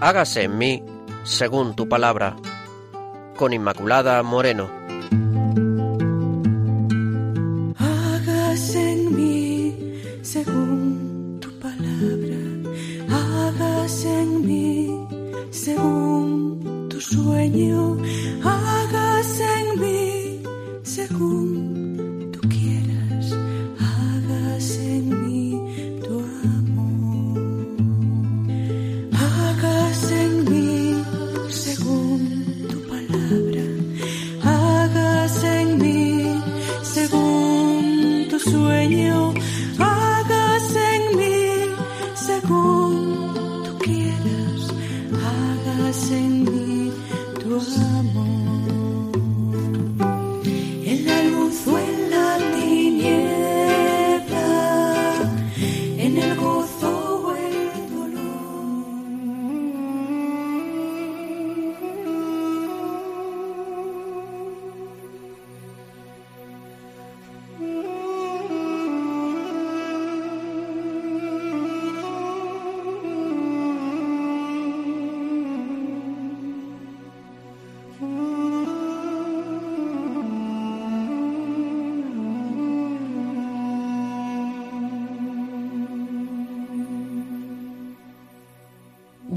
[0.00, 0.84] hágase en mí
[1.24, 2.36] según tu palabra.
[3.36, 4.77] Con Inmaculada Moreno.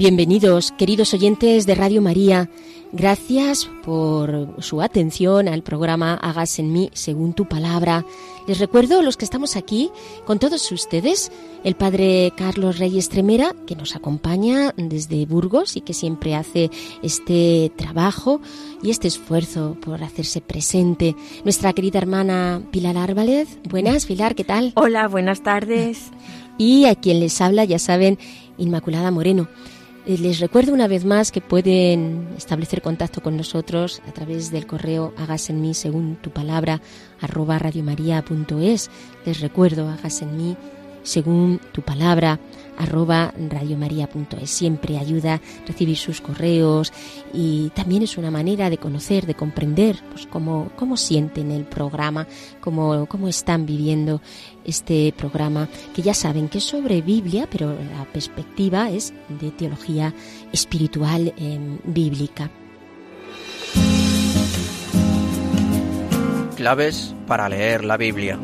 [0.02, 2.50] Bienvenidos, queridos oyentes de Radio María.
[2.90, 8.04] Gracias por su atención al programa Hagas en mí según tu palabra.
[8.48, 9.92] Les recuerdo los que estamos aquí
[10.24, 11.30] con todos ustedes,
[11.62, 16.68] el padre Carlos Reyes Tremera, que nos acompaña desde Burgos y que siempre hace
[17.04, 18.40] este trabajo
[18.82, 21.14] y este esfuerzo por hacerse presente.
[21.44, 23.56] Nuestra querida hermana Pilar Árbalez.
[23.70, 24.72] Buenas, Pilar, ¿qué tal?
[24.74, 26.10] Hola, buenas tardes.
[26.58, 28.18] Y a quien les habla, ya saben,
[28.58, 29.48] Inmaculada Moreno.
[30.04, 34.66] Eh, Les recuerdo una vez más que pueden establecer contacto con nosotros a través del
[34.66, 36.80] correo hagas en mí según tu palabra
[37.20, 38.90] arroba radiomaria.es.
[39.24, 40.56] Les recuerdo hagas en mí
[41.02, 42.38] según tu palabra
[42.78, 44.50] arroba radiomaria.es.
[44.50, 46.92] Siempre ayuda recibir sus correos
[47.32, 52.26] y también es una manera de conocer, de comprender pues, cómo, cómo sienten el programa,
[52.60, 54.20] cómo, cómo están viviendo
[54.64, 60.14] este programa, que ya saben que es sobre Biblia, pero la perspectiva es de teología
[60.52, 62.50] espiritual eh, bíblica.
[66.56, 68.38] Claves para leer la Biblia.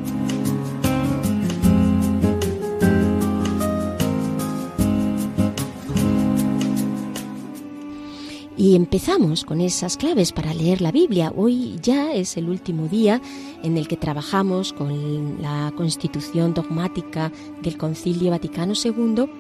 [8.59, 11.33] Y empezamos con esas claves para leer la Biblia.
[11.37, 13.23] Hoy ya es el último día
[13.63, 17.31] en el que trabajamos con la constitución dogmática
[17.63, 19.31] del Concilio Vaticano II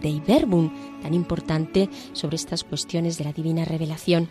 [0.00, 0.70] de Verbum,
[1.02, 4.26] tan importante sobre estas cuestiones de la divina revelación.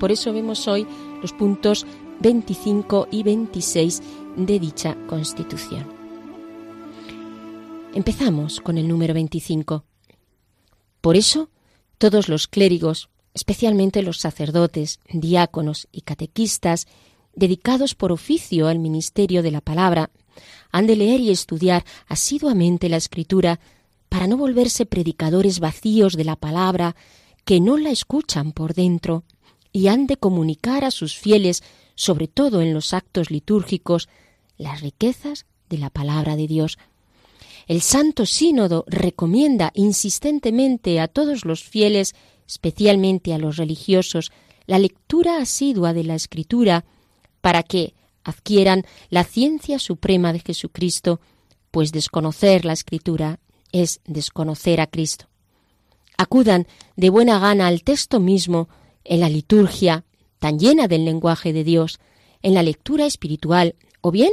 [0.00, 0.84] Por eso vemos hoy
[1.22, 1.86] los puntos
[2.18, 4.02] 25 y 26
[4.36, 5.86] de dicha constitución.
[7.94, 9.84] Empezamos con el número 25.
[11.00, 11.50] Por eso,
[11.98, 16.86] todos los clérigos, especialmente los sacerdotes, diáconos y catequistas,
[17.34, 20.08] dedicados por oficio al ministerio de la palabra,
[20.72, 23.60] han de leer y estudiar asiduamente la escritura
[24.08, 26.96] para no volverse predicadores vacíos de la palabra
[27.44, 29.22] que no la escuchan por dentro
[29.70, 31.62] y han de comunicar a sus fieles,
[31.94, 34.08] sobre todo en los actos litúrgicos,
[34.56, 36.78] las riquezas de la palabra de Dios.
[37.66, 42.14] El Santo Sínodo recomienda insistentemente a todos los fieles
[42.46, 44.32] especialmente a los religiosos,
[44.66, 46.84] la lectura asidua de la Escritura
[47.40, 51.20] para que adquieran la ciencia suprema de Jesucristo,
[51.70, 53.38] pues desconocer la Escritura
[53.72, 55.26] es desconocer a Cristo.
[56.16, 58.68] Acudan de buena gana al texto mismo
[59.04, 60.04] en la liturgia,
[60.38, 62.00] tan llena del lenguaje de Dios,
[62.42, 64.32] en la lectura espiritual o bien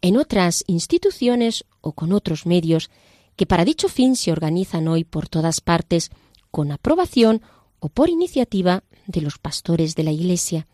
[0.00, 2.90] en otras instituciones o con otros medios
[3.36, 6.10] que para dicho fin se organizan hoy por todas partes
[6.50, 7.42] con aprobación
[7.82, 10.68] o por iniciativa de los pastores de la Iglesia.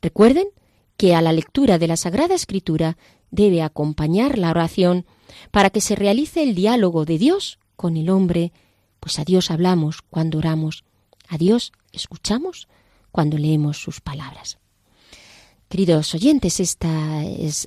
[0.00, 0.46] Recuerden
[0.96, 2.96] que a la lectura de la Sagrada Escritura
[3.32, 5.06] debe acompañar la oración
[5.50, 8.52] para que se realice el diálogo de Dios con el hombre,
[9.00, 10.84] pues a Dios hablamos cuando oramos,
[11.28, 12.68] a Dios escuchamos
[13.10, 14.59] cuando leemos sus palabras.
[15.70, 16.76] Queridos oyentes, es,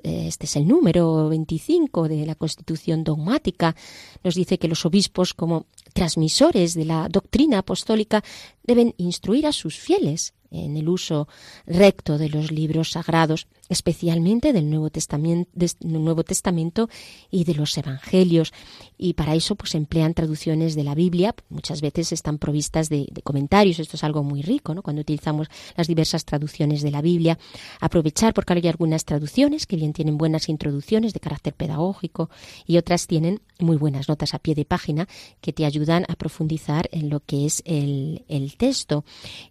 [0.03, 3.77] este es el número 25 de la Constitución dogmática.
[4.25, 8.21] Nos dice que los obispos, como transmisores de la doctrina apostólica,
[8.61, 11.27] deben instruir a sus fieles en el uso
[11.65, 16.89] recto de los libros sagrados, especialmente del Nuevo Testamento,
[17.31, 18.53] y de los Evangelios.
[18.97, 23.21] Y para eso pues emplean traducciones de la Biblia, muchas veces están provistas de, de
[23.21, 24.83] comentarios, esto es algo muy rico, ¿no?
[24.83, 27.37] Cuando utilizamos las diversas traducciones de la Biblia,
[27.79, 32.29] aprovechar porque hay algunas traducciones que bien tienen buenas introducciones de carácter pedagógico
[32.65, 35.07] y otras tienen muy buenas notas a pie de página
[35.41, 39.03] que te ayudan a profundizar en lo que es el, el texto.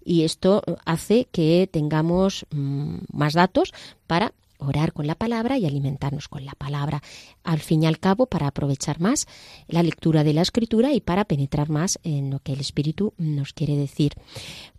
[0.05, 3.73] Y esto hace que tengamos mm, más datos
[4.07, 4.33] para
[4.63, 7.03] orar con la palabra y alimentarnos con la palabra.
[7.45, 9.27] Al fin y al cabo, para aprovechar más
[9.69, 13.53] la lectura de la escritura y para penetrar más en lo que el Espíritu nos
[13.53, 14.13] quiere decir.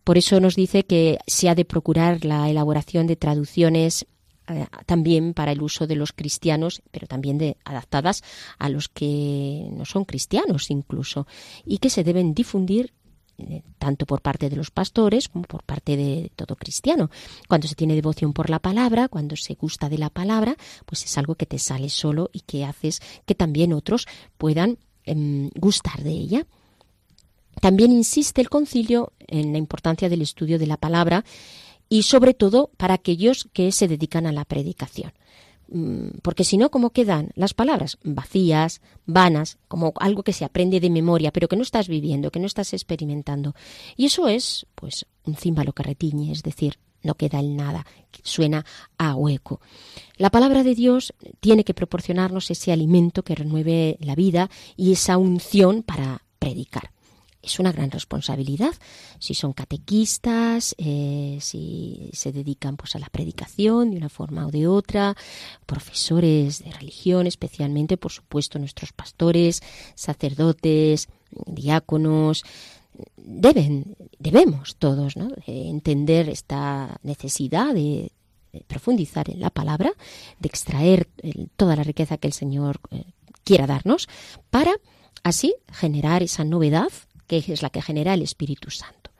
[0.04, 4.06] Por eso nos dice que se ha de procurar la elaboración de traducciones
[4.48, 8.24] eh, también para el uso de los cristianos, pero también de, adaptadas
[8.60, 11.28] a los que no son cristianos incluso,
[11.66, 12.94] y que se deben difundir
[13.38, 17.10] eh, tanto por parte de los pastores como por parte de todo cristiano.
[17.48, 20.56] Cuando se tiene devoción por la palabra, cuando se gusta de la palabra,
[20.86, 24.08] pues es algo que te sale solo y que haces que también otros
[24.38, 26.46] puedan em, gustar de ella.
[27.60, 31.24] También insiste el concilio en la importancia del estudio de la palabra
[31.94, 35.14] y sobre todo para aquellos que se dedican a la predicación.
[35.68, 38.00] Mm, porque si no, ¿cómo quedan las palabras?
[38.04, 42.40] Vacías, vanas, como algo que se aprende de memoria, pero que no estás viviendo, que
[42.40, 43.54] no estás experimentando.
[43.96, 47.86] Y eso es, pues, un címbalo que retiñe, es decir, no queda en nada,
[48.24, 48.66] suena
[48.98, 49.62] a hueco.
[50.18, 55.20] La palabra de Dios tiene que proporcionarnos ese alimento que renueve la vida y esa
[55.20, 56.90] unción para predicar
[57.44, 58.74] es una gran responsabilidad.
[59.20, 64.52] Si son catequistas, eh, si se dedican pues a la predicación de una forma o
[64.52, 65.16] de otra,
[65.66, 69.62] profesores de religión, especialmente, por supuesto, nuestros pastores,
[69.94, 71.10] sacerdotes,
[71.46, 72.44] diáconos,
[73.18, 75.30] deben, debemos todos ¿no?
[75.46, 78.12] entender esta necesidad de
[78.68, 79.92] profundizar en la palabra,
[80.40, 81.10] de extraer
[81.58, 83.04] toda la riqueza que el Señor eh,
[83.44, 84.08] quiera darnos,
[84.50, 84.74] para
[85.24, 86.90] así generar esa novedad
[87.42, 89.12] que es la que genera el Espíritu Santo.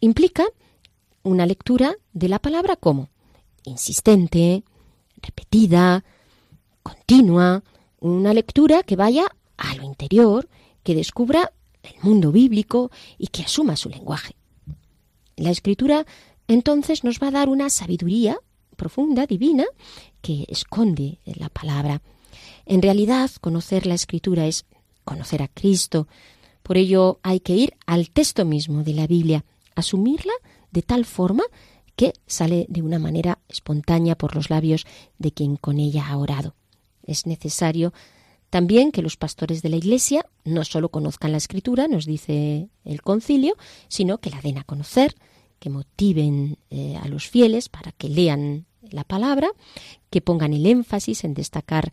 [0.00, 0.44] Implica
[1.22, 3.08] una lectura de la palabra como
[3.64, 4.62] insistente,
[5.16, 6.04] repetida,
[6.82, 7.62] continua,
[8.00, 9.26] una lectura que vaya
[9.56, 10.48] a lo interior,
[10.82, 11.52] que descubra
[11.82, 14.36] el mundo bíblico y que asuma su lenguaje.
[15.36, 16.06] La escritura
[16.46, 18.38] entonces nos va a dar una sabiduría
[18.76, 19.64] profunda, divina,
[20.20, 22.02] que esconde la palabra.
[22.66, 24.66] En realidad, conocer la escritura es
[25.04, 26.08] conocer a Cristo,
[26.64, 29.44] por ello hay que ir al texto mismo de la Biblia,
[29.74, 30.32] asumirla
[30.70, 31.44] de tal forma
[31.94, 34.86] que sale de una manera espontánea por los labios
[35.18, 36.56] de quien con ella ha orado.
[37.02, 37.92] Es necesario
[38.48, 43.02] también que los pastores de la Iglesia no solo conozcan la Escritura, nos dice el
[43.02, 43.56] concilio,
[43.88, 45.14] sino que la den a conocer,
[45.58, 49.50] que motiven eh, a los fieles para que lean la palabra,
[50.08, 51.92] que pongan el énfasis en destacar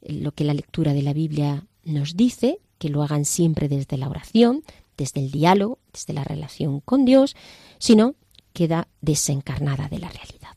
[0.00, 4.08] lo que la lectura de la Biblia nos dice, que lo hagan siempre desde la
[4.08, 4.64] oración,
[4.96, 7.36] desde el diálogo, desde la relación con Dios,
[7.78, 8.16] sino
[8.52, 10.56] queda desencarnada de la realidad.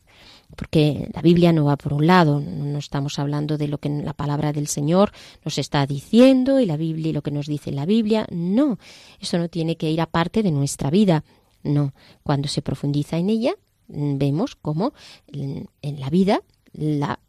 [0.55, 4.13] Porque la Biblia no va por un lado, no estamos hablando de lo que la
[4.13, 5.11] palabra del Señor
[5.43, 8.79] nos está diciendo y la Biblia y lo que nos dice la Biblia, no,
[9.19, 11.23] eso no tiene que ir aparte de nuestra vida,
[11.61, 11.93] no,
[12.23, 13.53] cuando se profundiza en ella,
[13.87, 14.93] vemos cómo
[15.27, 16.41] en la vida
[16.73, 17.19] la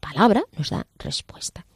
[0.00, 1.66] palabra nos da respuesta.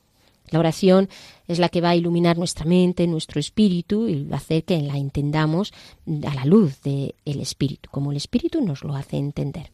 [0.48, 1.08] La oración
[1.46, 4.96] es la que va a iluminar nuestra mente, nuestro espíritu y a hacer que la
[4.96, 5.72] entendamos
[6.26, 9.70] a la luz del espíritu, como el espíritu nos lo hace entender.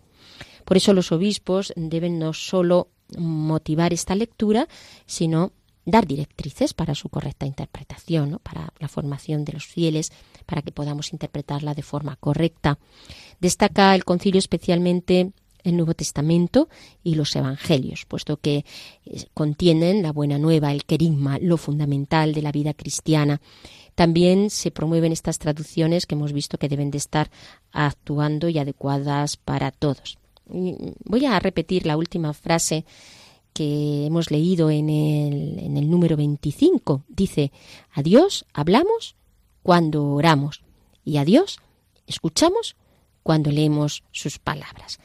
[0.64, 2.88] Por eso los obispos deben no solo
[3.18, 4.68] motivar esta lectura,
[5.06, 5.52] sino
[5.84, 10.12] dar directrices para su correcta interpretación, para la formación de los fieles,
[10.46, 12.78] para que podamos interpretarla de forma correcta.
[13.40, 15.32] Destaca el concilio especialmente
[15.64, 16.68] el Nuevo Testamento
[17.02, 18.64] y los Evangelios, puesto que
[19.04, 23.40] eh, contienen la buena nueva, el querigma, lo fundamental de la vida cristiana.
[23.94, 27.30] También se promueven estas traducciones que hemos visto que deben de estar
[27.72, 30.18] actuando y adecuadas para todos.
[30.46, 32.84] Voy a repetir la última frase
[33.52, 37.04] que hemos leído en el, en el número 25.
[37.08, 37.52] Dice,
[37.92, 39.14] a Dios hablamos
[39.62, 40.62] cuando oramos
[41.04, 41.58] y a Dios
[42.06, 42.76] escuchamos
[43.22, 44.98] cuando leemos sus palabras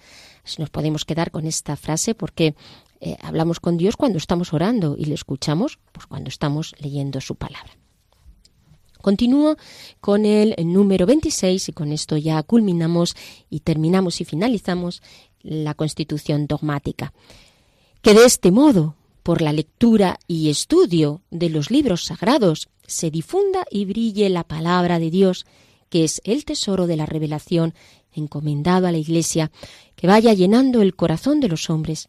[0.60, 2.56] nos podemos quedar con esta frase porque
[3.00, 7.36] eh, hablamos con Dios cuando estamos orando y le escuchamos pues cuando estamos leyendo su
[7.36, 7.78] palabra.
[9.02, 9.56] Continúo
[10.02, 13.16] con el número 26 y con esto ya culminamos
[13.50, 15.02] y terminamos y finalizamos
[15.42, 17.14] la constitución dogmática.
[18.02, 23.66] Que de este modo, por la lectura y estudio de los libros sagrados, se difunda
[23.70, 25.46] y brille la palabra de Dios,
[25.90, 27.74] que es el tesoro de la revelación
[28.18, 29.52] encomendado a la Iglesia
[29.96, 32.08] que vaya llenando el corazón de los hombres.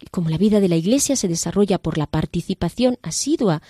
[0.00, 3.62] Y como la vida de la Iglesia se desarrolla por la participación asidua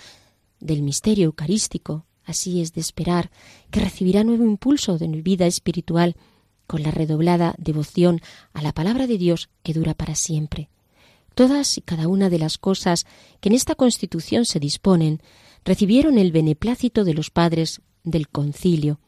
[0.59, 3.31] del misterio eucarístico, así es de esperar
[3.71, 6.15] que recibirá nuevo impulso de vida espiritual
[6.67, 8.21] con la redoblada devoción
[8.53, 10.69] a la palabra de Dios que dura para siempre.
[11.35, 13.05] Todas y cada una de las cosas
[13.39, 15.21] que en esta Constitución se disponen
[15.63, 18.99] recibieron el beneplácito de los padres del concilio,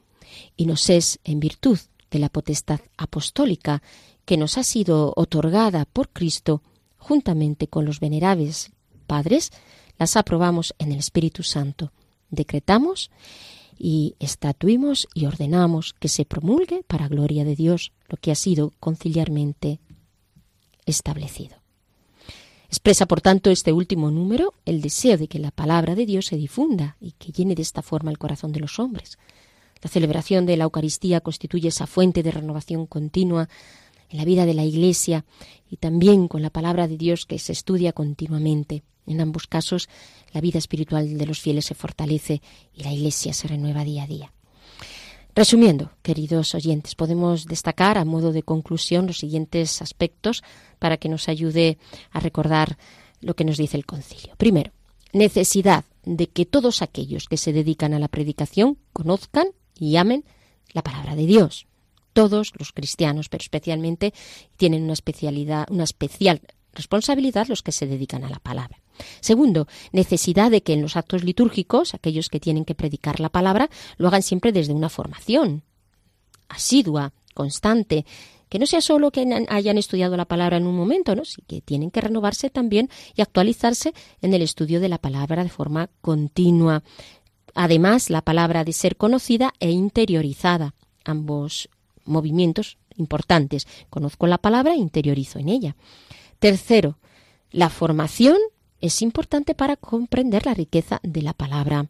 [0.55, 1.79] y nos es en virtud
[2.11, 3.81] de la potestad apostólica
[4.25, 6.61] que nos ha sido otorgada por Cristo,
[6.97, 8.71] juntamente con los venerables
[9.07, 9.51] padres,
[9.97, 11.91] las aprobamos en el Espíritu Santo.
[12.29, 13.09] Decretamos
[13.79, 18.73] y estatuimos y ordenamos que se promulgue para gloria de Dios lo que ha sido
[18.79, 19.79] conciliarmente
[20.85, 21.57] establecido.
[22.67, 26.35] Expresa, por tanto, este último número el deseo de que la palabra de Dios se
[26.35, 29.17] difunda y que llene de esta forma el corazón de los hombres.
[29.81, 33.49] La celebración de la Eucaristía constituye esa fuente de renovación continua
[34.09, 35.25] en la vida de la Iglesia
[35.69, 38.83] y también con la palabra de Dios que se estudia continuamente.
[39.05, 39.87] En ambos casos,
[40.33, 42.41] la vida espiritual de los fieles se fortalece
[42.73, 44.33] y la Iglesia se renueva día a día.
[45.37, 50.43] Resumiendo, queridos oyentes, podemos destacar a modo de conclusión los siguientes aspectos
[50.79, 51.77] para que nos ayude
[52.11, 52.77] a recordar
[53.21, 54.33] lo que nos dice el concilio.
[54.37, 54.71] Primero,
[55.13, 59.47] necesidad de que todos aquellos que se dedican a la predicación conozcan
[59.79, 60.25] y amen
[60.73, 61.67] la palabra de Dios.
[62.13, 64.13] Todos los cristianos, pero especialmente
[64.57, 66.41] tienen una especialidad, una especial
[66.73, 68.79] responsabilidad los que se dedican a la palabra.
[69.19, 73.69] Segundo, necesidad de que en los actos litúrgicos, aquellos que tienen que predicar la palabra,
[73.97, 75.63] lo hagan siempre desde una formación
[76.49, 78.05] asidua, constante,
[78.49, 81.25] que no sea solo que hayan estudiado la palabra en un momento, ¿no?
[81.25, 85.49] Sí que tienen que renovarse también y actualizarse en el estudio de la palabra de
[85.49, 86.83] forma continua.
[87.59, 91.69] Además, la palabra de ser conocida e interiorizada, ambos
[92.05, 93.65] movimientos importantes.
[93.89, 95.75] Conozco la palabra e interiorizo en ella.
[96.37, 96.99] Tercero,
[97.49, 98.37] la formación
[98.79, 101.87] es importante para comprender la riqueza de la palabra.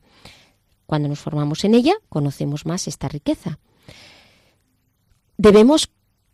[0.85, 3.59] Cuando nos formamos en ella, conocemos más esta riqueza.
[5.37, 5.89] Debemos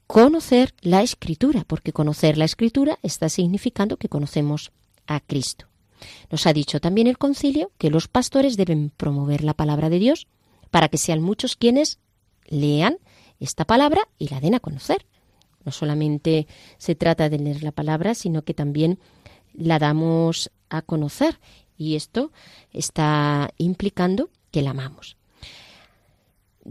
[0.06, 4.72] conocer la escritura, porque conocer la escritura está significando que conocemos
[5.08, 5.73] a Cristo.
[6.30, 10.28] Nos ha dicho también el concilio que los pastores deben promover la palabra de Dios
[10.72, 12.00] para que sean muchos quienes
[12.48, 12.98] lean
[13.40, 15.06] esta palabra y la den a conocer.
[15.66, 19.00] No solamente se trata de leer la palabra, sino que también
[19.54, 21.40] la damos a conocer
[21.78, 22.32] y esto
[22.72, 25.18] está implicando que la amamos.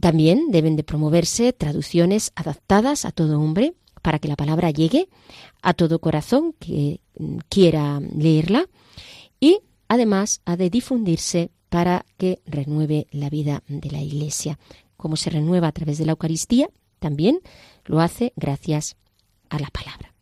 [0.01, 5.09] También deben de promoverse traducciones adaptadas a todo hombre para que la palabra llegue
[5.63, 7.01] a todo corazón que
[7.49, 8.67] quiera leerla
[9.43, 9.59] y
[9.89, 14.57] además ha de difundirse para que renueve la vida de la Iglesia.
[14.97, 16.71] Como se renueva a través de la Eucaristía,
[17.01, 17.41] también
[17.85, 18.97] lo hace gracias
[19.51, 20.15] a la palabra.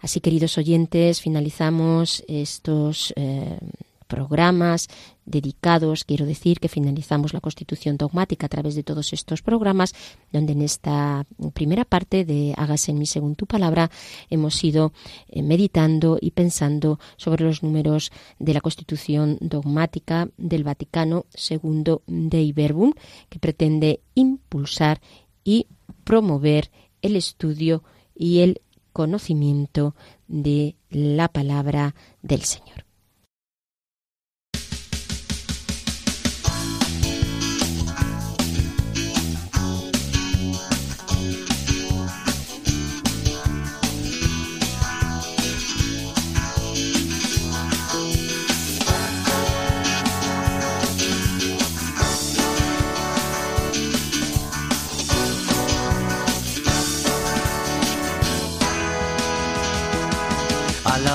[0.00, 3.58] Así, queridos oyentes, finalizamos estos eh,
[4.06, 4.88] programas
[5.28, 9.94] dedicados, quiero decir que finalizamos la constitución dogmática a través de todos estos programas,
[10.32, 13.90] donde en esta primera parte de Hágase en mí según tu palabra
[14.30, 14.92] hemos ido
[15.28, 22.42] eh, meditando y pensando sobre los números de la constitución dogmática del Vaticano II de
[22.42, 22.92] Iberbum,
[23.28, 25.00] que pretende impulsar
[25.44, 25.66] y
[26.04, 26.70] promover
[27.02, 27.82] el estudio
[28.14, 28.60] y el
[28.92, 29.94] conocimiento
[30.26, 32.87] de la palabra del Señor.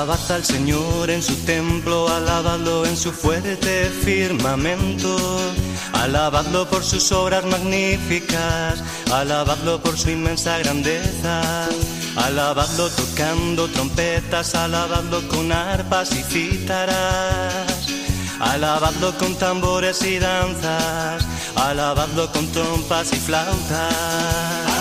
[0.03, 5.15] Alabad al Señor en su templo, alabadlo en su fuerte firmamento,
[5.93, 8.83] alabadlo por sus obras magníficas,
[9.13, 11.69] alabadlo por su inmensa grandeza,
[12.17, 17.87] alabadlo tocando trompetas, alabadlo con arpas y cítaras,
[18.41, 24.72] alabadlo con tambores y danzas, alabadlo con trompas y flautas.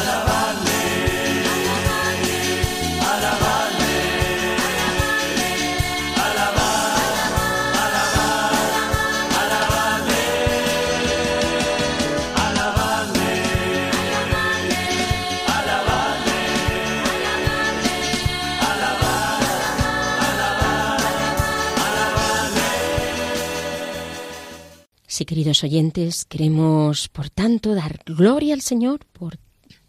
[25.12, 29.36] Sí, queridos oyentes, queremos, por tanto, dar gloria al Señor por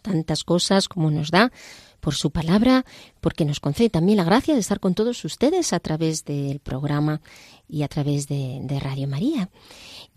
[0.01, 1.53] tantas cosas como nos da
[2.01, 2.83] por su palabra,
[3.21, 7.21] porque nos concede también la gracia de estar con todos ustedes a través del programa
[7.69, 9.49] y a través de, Radio María.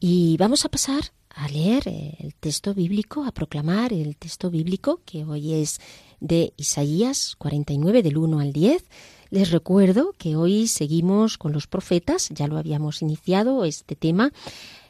[0.00, 5.24] Y vamos a pasar a leer el texto bíblico, a proclamar el texto bíblico que
[5.24, 5.78] hoy es
[6.18, 8.84] de Isaías 49 del 1 al 10.
[9.30, 14.32] Les recuerdo que hoy seguimos con los profetas, ya lo habíamos iniciado este tema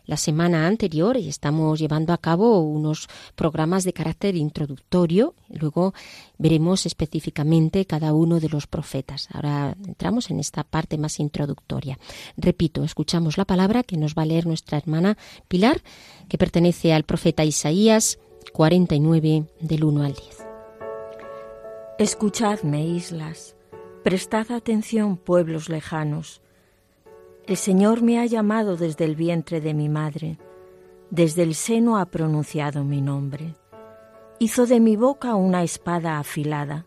[0.06, 5.34] la semana anterior y estamos llevando a cabo unos programas de carácter introductorio.
[5.48, 5.94] Luego
[6.38, 9.28] veremos específicamente cada uno de los profetas.
[9.32, 11.98] Ahora entramos en esta parte más introductoria.
[12.36, 15.82] Repito, escuchamos la palabra que nos va a leer nuestra hermana Pilar,
[16.28, 18.18] que pertenece al profeta Isaías
[18.52, 20.46] 49 del 1 al 10.
[21.98, 23.56] Escuchadme, islas,
[24.04, 26.42] prestad atención, pueblos lejanos
[27.46, 30.38] el Señor me ha llamado desde el vientre de mi madre,
[31.10, 33.54] desde el seno ha pronunciado mi nombre.
[34.40, 36.86] Hizo de mi boca una espada afilada,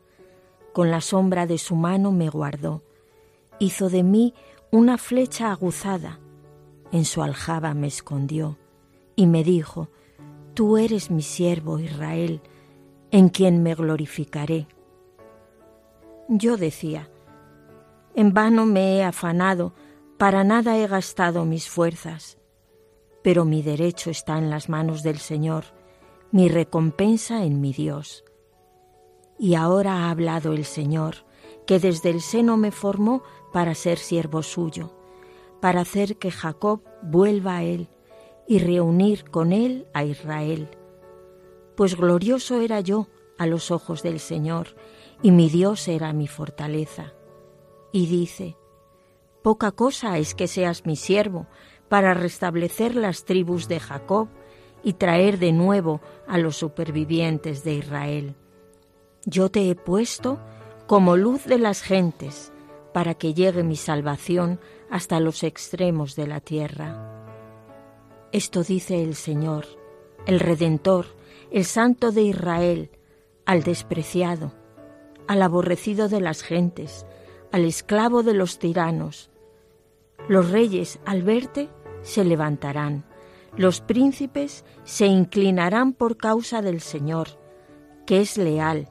[0.74, 2.84] con la sombra de su mano me guardó.
[3.58, 4.34] Hizo de mí
[4.70, 6.20] una flecha aguzada,
[6.92, 8.58] en su aljaba me escondió,
[9.16, 9.90] y me dijo,
[10.56, 12.42] Tú eres mi siervo Israel,
[13.12, 14.68] en quien me glorificaré.
[16.28, 17.10] Yo decía,
[18.14, 19.74] En vano me he afanado,
[20.20, 22.38] para nada he gastado mis fuerzas,
[23.24, 25.64] pero mi derecho está en las manos del Señor,
[26.34, 28.26] mi recompensa en mi Dios.
[29.40, 31.26] Y ahora ha hablado el Señor,
[31.66, 33.24] que desde el seno me formó
[33.54, 34.92] para ser siervo suyo,
[35.62, 37.88] para hacer que Jacob vuelva a él
[38.46, 40.68] y reunir con él a Israel.
[41.78, 43.08] Pues glorioso era yo
[43.38, 44.76] a los ojos del Señor,
[45.24, 47.14] y mi Dios era mi fortaleza.
[47.94, 48.58] Y dice,
[49.42, 51.48] Poca cosa es que seas mi siervo
[51.88, 54.28] para restablecer las tribus de Jacob
[54.84, 58.36] y traer de nuevo a los supervivientes de Israel.
[59.26, 60.40] Yo te he puesto
[60.88, 62.52] como luz de las gentes,
[62.94, 67.28] para que llegue mi salvación hasta los extremos de la tierra.
[68.32, 69.66] Esto dice el Señor,
[70.26, 71.06] el Redentor,
[71.52, 72.92] el Santo de Israel,
[73.46, 74.54] al despreciado,
[75.28, 77.06] al aborrecido de las gentes,
[77.52, 79.30] al esclavo de los tiranos.
[80.28, 81.70] Los reyes, al verte,
[82.02, 83.06] se levantarán,
[83.58, 87.30] los príncipes se inclinarán por causa del Señor,
[88.06, 88.90] que es leal,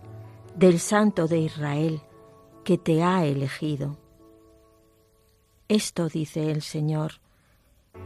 [0.57, 2.03] del Santo de Israel,
[2.65, 3.97] que te ha elegido.
[5.69, 7.21] Esto dice el Señor,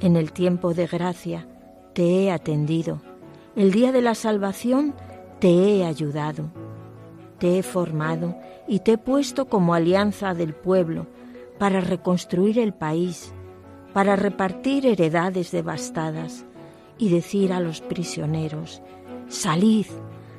[0.01, 1.49] en el tiempo de gracia
[1.95, 3.01] te he atendido,
[3.57, 4.95] el día de la salvación
[5.39, 6.51] te he ayudado,
[7.39, 8.37] te he formado
[8.73, 11.07] y te he puesto como alianza del pueblo
[11.59, 13.35] para reconstruir el país,
[13.93, 16.47] para repartir heredades devastadas
[16.97, 18.81] y decir a los prisioneros,
[19.29, 19.85] salid,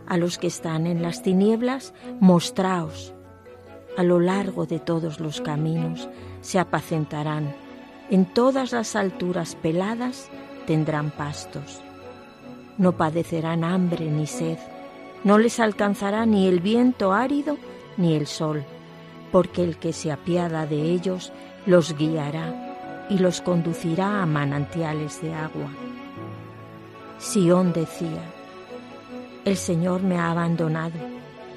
[0.07, 3.13] a los que están en las tinieblas, mostraos.
[3.97, 6.09] A lo largo de todos los caminos
[6.41, 7.53] se apacentarán,
[8.09, 10.31] en todas las alturas peladas
[10.65, 11.83] tendrán pastos.
[12.79, 14.57] No padecerán hambre ni sed,
[15.23, 17.59] no les alcanzará ni el viento árido
[17.97, 18.63] ni el sol,
[19.31, 21.31] porque el que se apiada de ellos
[21.65, 25.69] los guiará y los conducirá a manantiales de agua.
[27.17, 28.21] Sión decía,
[29.45, 30.99] el Señor me ha abandonado,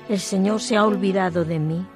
[0.09, 1.87] el Señor se ha olvidado de mí.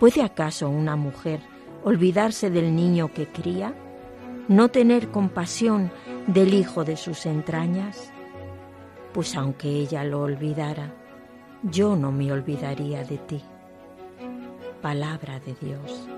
[0.00, 1.40] ¿Puede acaso una mujer
[1.84, 3.74] olvidarse del niño que cría?
[4.48, 5.90] ¿No tener compasión
[6.26, 8.12] del hijo de sus entrañas?
[9.12, 10.92] Pues aunque ella lo olvidara,
[11.70, 13.42] yo no me olvidaría de ti.
[14.82, 16.08] Palabra de Dios.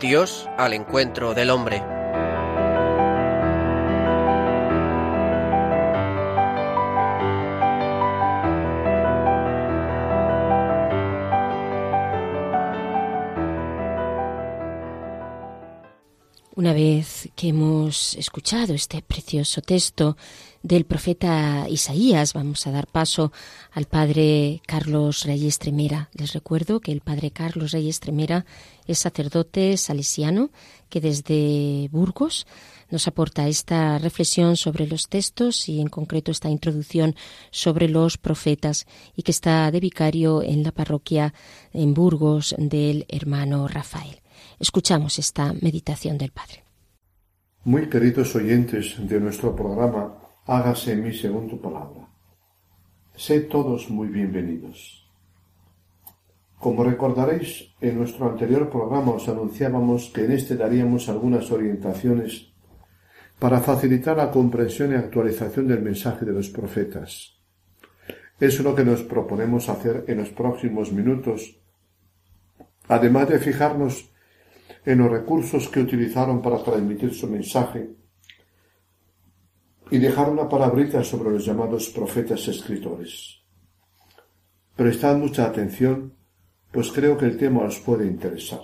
[0.00, 1.91] Dios al encuentro del hombre.
[17.92, 20.16] Escuchado este precioso texto
[20.62, 23.32] del profeta Isaías, vamos a dar paso
[23.72, 26.08] al padre Carlos Reyes Tremera.
[26.14, 28.46] Les recuerdo que el padre Carlos Reyes Tremera
[28.86, 30.50] es sacerdote salesiano
[30.88, 32.46] que desde Burgos
[32.90, 37.14] nos aporta esta reflexión sobre los textos y en concreto esta introducción
[37.50, 41.34] sobre los profetas y que está de vicario en la parroquia
[41.72, 44.20] en Burgos del hermano Rafael.
[44.58, 46.61] Escuchamos esta meditación del Padre.
[47.64, 52.08] Muy queridos oyentes de nuestro programa, hágase en mí según tu palabra.
[53.14, 55.08] Sed todos muy bienvenidos.
[56.58, 62.52] Como recordaréis, en nuestro anterior programa os anunciábamos que en este daríamos algunas orientaciones
[63.38, 67.38] para facilitar la comprensión y actualización del mensaje de los profetas.
[68.40, 71.60] Es lo que nos proponemos hacer en los próximos minutos,
[72.88, 74.11] además de fijarnos
[74.84, 77.90] en los recursos que utilizaron para transmitir su mensaje
[79.90, 83.42] y dejar una palabrita sobre los llamados profetas escritores.
[84.74, 86.16] Prestad mucha atención,
[86.70, 88.62] pues creo que el tema os puede interesar.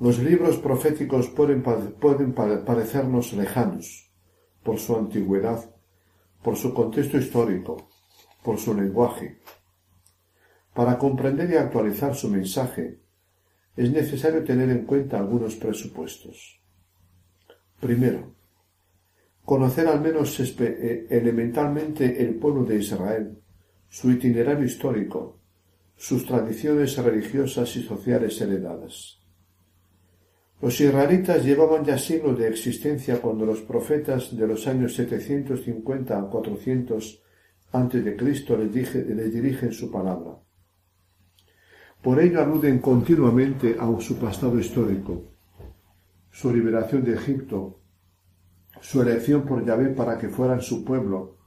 [0.00, 4.12] Los libros proféticos pueden, pueden parecernos lejanos
[4.62, 5.74] por su antigüedad,
[6.42, 7.88] por su contexto histórico,
[8.42, 9.40] por su lenguaje.
[10.74, 13.00] Para comprender y actualizar su mensaje,
[13.78, 16.60] es necesario tener en cuenta algunos presupuestos.
[17.78, 18.34] Primero,
[19.44, 23.38] conocer al menos eh, elementalmente el pueblo de Israel,
[23.88, 25.38] su itinerario histórico,
[25.94, 29.20] sus tradiciones religiosas y sociales heredadas.
[30.60, 36.28] Los israelitas llevaban ya siglos de existencia cuando los profetas de los años 750 a
[36.28, 37.22] 400
[37.70, 40.47] antes de Cristo les, les dirigen su palabra.
[42.02, 45.32] Por ello aluden continuamente a su pasado histórico,
[46.30, 47.80] su liberación de Egipto,
[48.80, 51.38] su elección por Yahvé para que fueran su pueblo,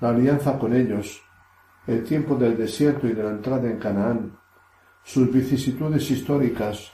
[0.00, 1.22] la alianza con ellos,
[1.86, 4.38] el tiempo del desierto y de la entrada en Canaán,
[5.02, 6.90] sus vicisitudes históricas,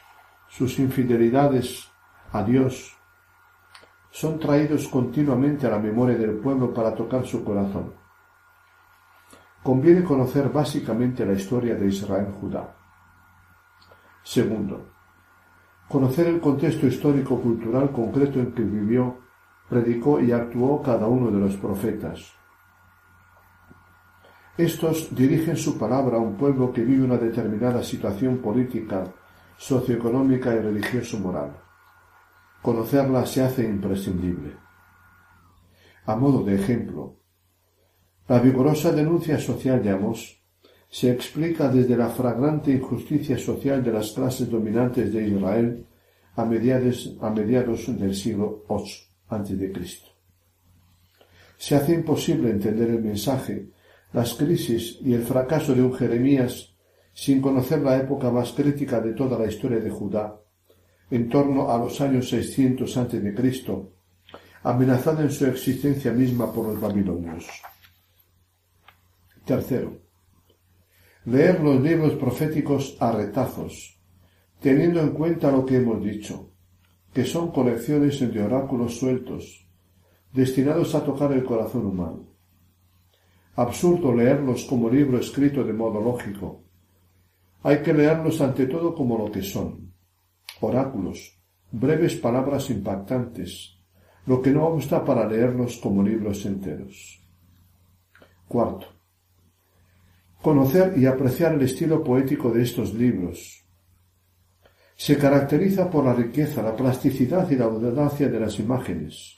[0.49, 1.89] sus infidelidades
[2.33, 2.97] a Dios,
[4.11, 7.95] son traídos continuamente a la memoria del pueblo para tocar su corazón.
[9.63, 12.80] Conviene conocer básicamente la historia de Israel-Judá.
[14.23, 14.93] Segundo,
[15.89, 19.19] conocer el contexto histórico-cultural concreto en que vivió,
[19.69, 22.33] predicó y actuó cada uno de los profetas.
[24.57, 29.05] Estos dirigen su palabra a un pueblo que vive una determinada situación política,
[29.57, 31.57] socioeconómica y religioso-moral.
[32.61, 34.57] Conocerla se hace imprescindible.
[36.05, 37.17] A modo de ejemplo,
[38.29, 40.40] la vigorosa denuncia social de Amos
[40.91, 45.87] se explica desde la fragrante injusticia social de las clases dominantes de Israel
[46.35, 49.73] a mediados, a mediados del siglo VIII a.C.
[51.57, 53.69] Se hace imposible entender el mensaje,
[54.13, 56.75] las crisis y el fracaso de un Jeremías
[57.13, 60.41] sin conocer la época más crítica de toda la historia de Judá,
[61.11, 63.35] en torno a los años 600 a.C.,
[64.63, 67.47] amenazada en su existencia misma por los babilonios.
[69.45, 70.00] Tercero,
[71.25, 74.01] leer los libros proféticos a retazos,
[74.61, 76.53] teniendo en cuenta lo que hemos dicho,
[77.13, 79.67] que son colecciones de oráculos sueltos,
[80.33, 82.27] destinados a tocar el corazón humano.
[83.57, 86.65] Absurdo leerlos como libro escrito de modo lógico.
[87.63, 89.93] Hay que leerlos ante todo como lo que son,
[90.61, 91.39] oráculos,
[91.71, 93.79] breves palabras impactantes,
[94.27, 97.21] lo que no obsta para leerlos como libros enteros.
[98.49, 98.87] Cuarto,
[100.43, 103.65] conocer y apreciar el estilo poético de estos libros.
[104.97, 109.37] Se caracteriza por la riqueza, la plasticidad y la audacia de las imágenes.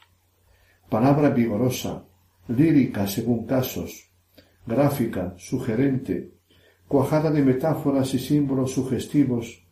[0.89, 2.05] Palabra vigorosa,
[2.49, 4.11] lírica según casos,
[4.67, 6.35] gráfica, sugerente,
[6.89, 9.63] cuajada de metáforas y símbolos sugestivos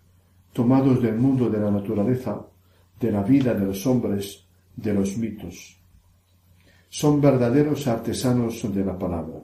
[0.52, 2.46] tomados del mundo de la naturaleza,
[2.98, 5.80] de la vida de los hombres, de los mitos.
[6.88, 9.40] Son verdaderos artesanos de la palabra.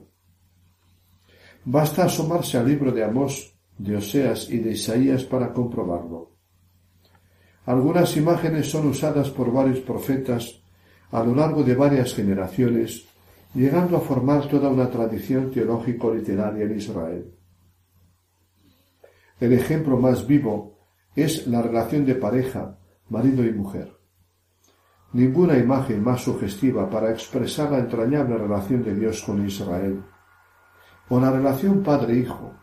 [1.69, 6.31] Basta asomarse al libro de Amós, de Oseas y de Isaías para comprobarlo.
[7.65, 10.61] Algunas imágenes son usadas por varios profetas
[11.11, 13.05] a lo largo de varias generaciones,
[13.53, 17.35] llegando a formar toda una tradición teológico-literaria en Israel.
[19.37, 20.79] El ejemplo más vivo
[21.17, 23.91] es la relación de pareja, marido y mujer.
[25.11, 30.01] Ninguna imagen más sugestiva para expresar la entrañable relación de Dios con Israel
[31.09, 32.53] o la relación padre-hijo,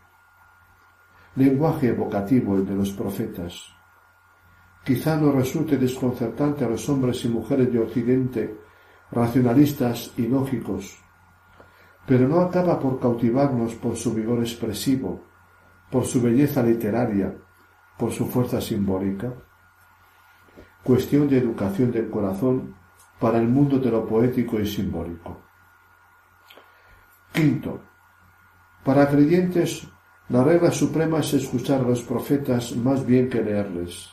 [1.35, 3.73] lenguaje evocativo el de los profetas.
[4.83, 8.59] Quizá nos resulte desconcertante a los hombres y mujeres de Occidente,
[9.11, 10.97] racionalistas y lógicos,
[12.05, 15.23] pero no acaba por cautivarnos por su vigor expresivo,
[15.89, 17.35] por su belleza literaria,
[17.97, 19.33] por su fuerza simbólica.
[20.83, 22.75] Cuestión de educación del corazón
[23.19, 25.41] para el mundo de lo poético y simbólico.
[27.33, 27.81] Quinto,
[28.85, 29.87] para creyentes,
[30.29, 34.09] la regla suprema es escuchar a los profetas más bien que leerles.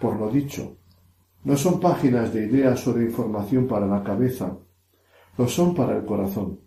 [0.00, 0.78] por lo dicho.
[1.44, 4.56] No son páginas de ideas o de información para la cabeza,
[5.36, 6.60] lo son para el corazón.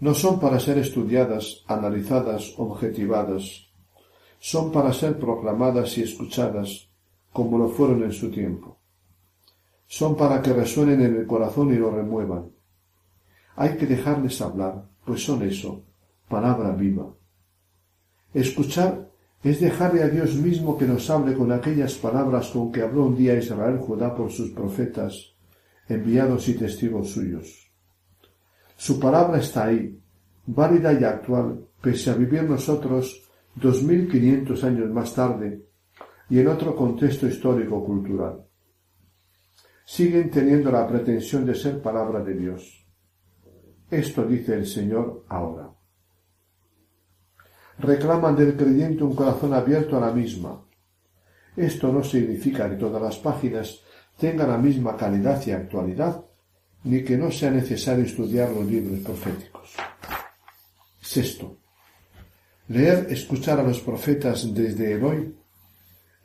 [0.00, 3.68] No son para ser estudiadas, analizadas, objetivadas,
[4.38, 6.90] son para ser proclamadas y escuchadas
[7.32, 8.80] como lo fueron en su tiempo.
[9.86, 12.55] Son para que resuenen en el corazón y lo remuevan.
[13.56, 15.82] Hay que dejarles hablar, pues son eso,
[16.28, 17.12] palabra viva.
[18.34, 19.08] Escuchar
[19.42, 23.16] es dejarle a Dios mismo que nos hable con aquellas palabras con que habló un
[23.16, 25.34] día Israel Judá por sus profetas,
[25.88, 27.70] enviados y testigos suyos.
[28.76, 29.98] Su palabra está ahí,
[30.46, 33.22] válida y actual, pese a vivir nosotros
[33.54, 35.62] dos mil quinientos años más tarde
[36.28, 38.44] y en otro contexto histórico-cultural.
[39.84, 42.85] Siguen teniendo la pretensión de ser palabra de Dios.
[43.90, 45.76] Esto dice el Señor ahora
[47.78, 50.62] reclaman del creyente un corazón abierto a la misma.
[51.56, 53.80] Esto no significa que todas las páginas
[54.18, 56.24] tengan la misma calidad y actualidad,
[56.84, 59.74] ni que no sea necesario estudiar los libros proféticos.
[61.00, 61.58] Sexto.
[62.68, 65.36] Leer, escuchar a los profetas desde el hoy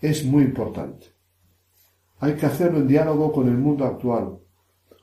[0.02, 1.08] es muy importante.
[2.20, 4.40] Hay que hacerlo en diálogo con el mundo actual,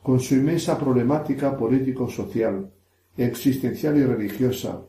[0.08, 2.72] con su inmensa problemática político-social,
[3.14, 4.80] existencial y religiosa,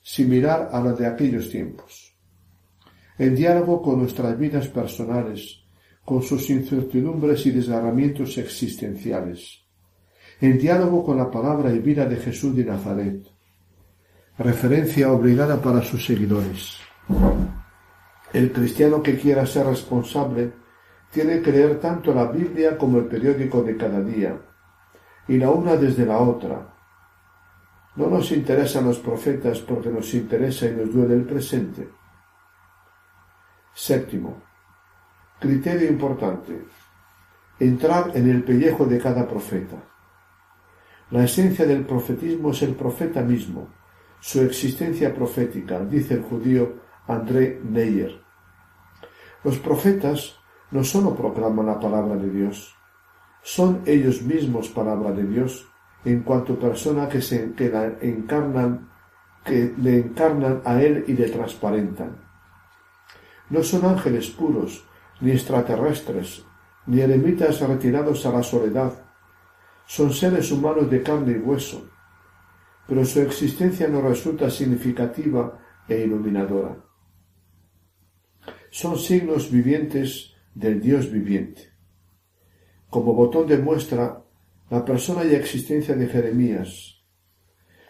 [0.00, 2.16] similar a la de aquellos tiempos.
[3.18, 5.64] En diálogo con nuestras vidas personales,
[6.04, 9.64] con sus incertidumbres y desgarramientos existenciales.
[10.40, 13.20] En diálogo con la palabra y vida de Jesús de Nazaret.
[14.38, 16.76] Referencia obligada para sus seguidores.
[18.32, 20.52] El cristiano que quiera ser responsable
[21.10, 24.40] tiene que leer tanto la Biblia como el periódico de cada día,
[25.28, 26.72] y la una desde la otra,
[27.96, 31.90] no nos interesan los profetas porque nos interesa y nos duele el presente.
[33.74, 34.42] Séptimo.
[35.38, 36.66] Criterio importante.
[37.58, 39.76] Entrar en el pellejo de cada profeta.
[41.10, 43.68] La esencia del profetismo es el profeta mismo,
[44.18, 48.22] su existencia profética, dice el judío André Neyer.
[49.44, 50.38] Los profetas
[50.70, 52.74] no sólo proclaman la palabra de Dios,
[53.42, 55.68] son ellos mismos palabra de Dios
[56.04, 57.66] en cuanto persona que se que
[58.00, 58.90] encarnan
[59.44, 62.16] que le encarnan a él y le transparentan.
[63.50, 64.84] No son ángeles puros,
[65.20, 66.44] ni extraterrestres,
[66.86, 68.92] ni eremitas retirados a la soledad.
[69.86, 71.90] Son seres humanos de carne y hueso,
[72.86, 76.76] pero su existencia no resulta significativa e iluminadora.
[78.70, 81.71] Son signos vivientes del Dios viviente.
[82.92, 84.22] Como botón de muestra,
[84.68, 87.00] la persona y existencia de Jeremías.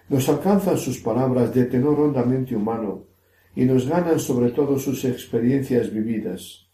[0.08, 3.06] Nos alcanzan sus palabras de tenor hondamente humano
[3.56, 6.68] y nos ganan sobre todo sus experiencias vividas,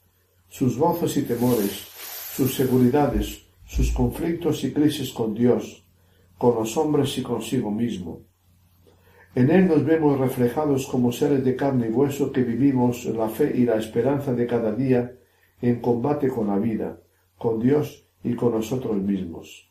[0.46, 1.88] sus gozos y temores,
[2.36, 5.82] sus seguridades, sus conflictos y crisis con Dios,
[6.36, 8.20] con los hombres y consigo mismo.
[9.34, 13.50] En él nos vemos reflejados como seres de carne y hueso que vivimos la fe
[13.56, 15.16] y la esperanza de cada día
[15.62, 17.00] en combate con la vida,
[17.38, 19.70] con Dios y con nosotros mismos.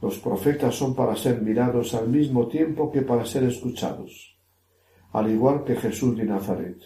[0.00, 4.38] Los profetas son para ser mirados al mismo tiempo que para ser escuchados,
[5.12, 6.78] al igual que Jesús de Nazaret.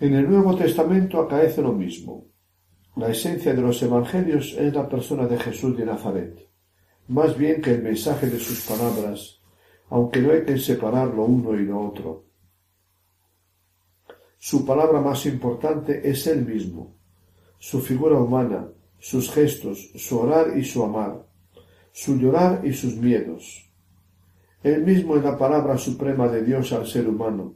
[0.00, 2.26] En el Nuevo Testamento acaece lo mismo.
[2.96, 6.46] La esencia de los Evangelios es la persona de Jesús de Nazaret,
[7.08, 9.40] más bien que el mensaje de sus palabras,
[9.88, 12.26] aunque no hay que separar lo uno y lo otro.
[14.36, 16.96] Su palabra más importante es Él mismo,
[17.62, 21.24] su figura humana, sus gestos, su orar y su amar,
[21.92, 23.70] su llorar y sus miedos.
[24.64, 27.54] Él mismo es la palabra suprema de Dios al ser humano,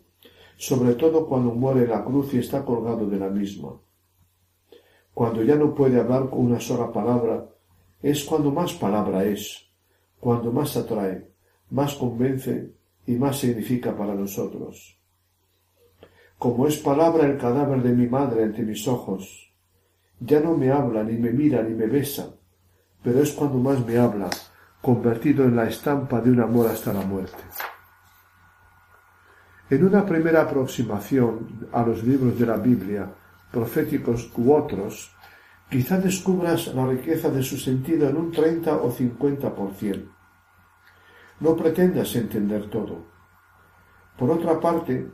[0.56, 3.80] sobre todo cuando muere en la cruz y está colgado de la misma.
[5.12, 7.44] Cuando ya no puede hablar con una sola palabra,
[8.00, 9.68] es cuando más palabra es,
[10.20, 11.32] cuando más atrae,
[11.70, 12.70] más convence
[13.08, 15.00] y más significa para nosotros.
[16.38, 19.45] Como es palabra el cadáver de mi madre ante mis ojos,
[20.20, 22.34] ya no me habla, ni me mira, ni me besa,
[23.02, 24.30] pero es cuando más me habla,
[24.80, 27.42] convertido en la estampa de un amor hasta la muerte.
[29.68, 33.12] En una primera aproximación a los libros de la Biblia,
[33.50, 35.12] proféticos u otros,
[35.68, 40.08] quizá descubras la riqueza de su sentido en un treinta o cincuenta por cien.
[41.40, 43.06] No pretendas entender todo.
[44.16, 45.10] Por otra parte,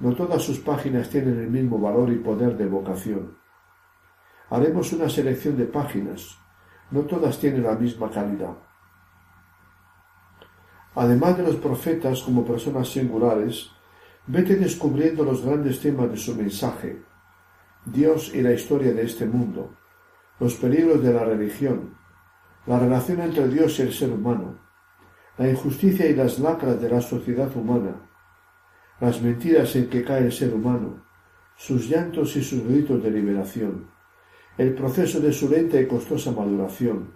[0.00, 3.36] no todas sus páginas tienen el mismo valor y poder de vocación.
[4.50, 6.38] Haremos una selección de páginas.
[6.90, 8.56] No todas tienen la misma calidad.
[10.94, 13.70] Además de los profetas como personas singulares,
[14.28, 17.00] Vete descubriendo los grandes temas de su mensaje,
[17.84, 19.76] Dios y la historia de este mundo,
[20.40, 21.96] los peligros de la religión,
[22.66, 24.58] la relación entre Dios y el ser humano,
[25.38, 28.10] la injusticia y las lacras de la sociedad humana,
[28.98, 31.04] las mentiras en que cae el ser humano,
[31.54, 33.88] sus llantos y sus gritos de liberación,
[34.58, 37.12] el proceso de su lenta y costosa maduración,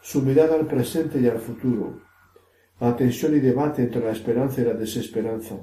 [0.00, 2.00] su mirada al presente y al futuro,
[2.80, 5.56] la tensión y debate entre la esperanza y la desesperanza,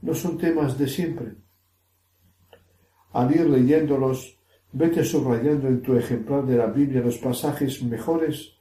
[0.00, 1.34] no son temas de siempre.
[3.12, 4.38] Al ir leyéndolos,
[4.72, 8.56] vete subrayando en tu ejemplar de la Biblia los pasajes mejores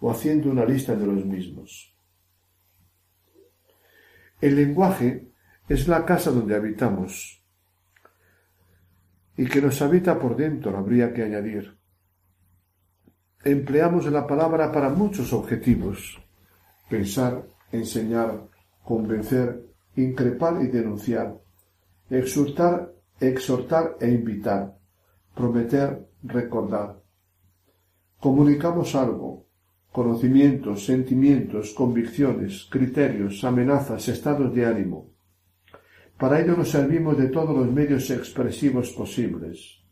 [0.00, 1.94] o haciendo una lista de los mismos.
[4.40, 5.28] El lenguaje
[5.68, 7.43] es la casa donde habitamos
[9.36, 11.76] y que nos habita por dentro, habría que añadir.
[13.44, 16.20] Empleamos la palabra para muchos objetivos.
[16.88, 18.48] Pensar, enseñar,
[18.84, 19.66] convencer,
[19.96, 21.36] increpar y denunciar,
[22.10, 24.76] exhortar, exhortar e invitar,
[25.34, 27.02] prometer, recordar.
[28.18, 29.46] Comunicamos algo,
[29.92, 35.13] conocimientos, sentimientos, convicciones, criterios, amenazas, estados de ánimo.
[36.18, 39.82] Para ello nos servimos de todos los medios expresivos posibles.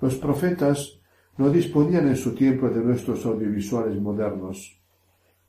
[0.00, 1.00] Los profetas
[1.36, 4.80] no disponían en su tiempo de nuestros audiovisuales modernos,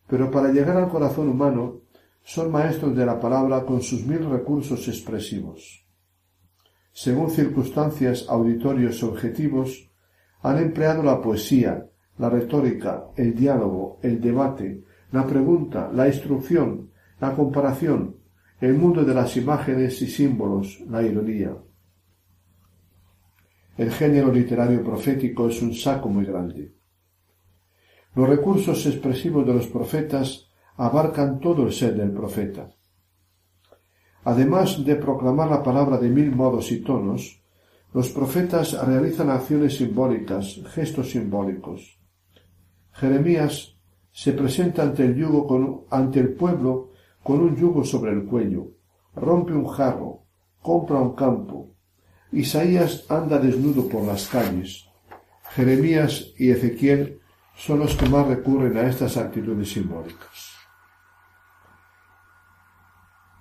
[0.08, 1.82] pero para llegar al corazón humano
[2.24, 5.86] son maestros de la palabra con sus mil recursos expresivos.
[6.92, 9.92] Según circunstancias, auditorios objetivos,
[10.42, 11.86] han empleado la poesía,
[12.18, 18.16] la retórica, el diálogo, el debate, la pregunta, la instrucción, la comparación,
[18.60, 21.56] el mundo de las imágenes y símbolos, la ironía.
[23.78, 26.74] El género literario profético es un saco muy grande.
[28.16, 32.70] Los recursos expresivos de los profetas abarcan todo el ser del profeta.
[34.24, 37.44] Además de proclamar la palabra de mil modos y tonos,
[37.94, 42.00] los profetas realizan acciones simbólicas, gestos simbólicos.
[42.94, 43.78] Jeremías
[44.12, 46.92] se presenta ante el yugo ante el pueblo
[47.26, 48.68] con un yugo sobre el cuello,
[49.16, 50.28] rompe un jarro,
[50.62, 51.74] compra un campo.
[52.32, 54.88] Isaías anda desnudo por las calles.
[55.56, 57.20] Jeremías y Ezequiel
[57.56, 60.54] son los que más recurren a estas actitudes simbólicas.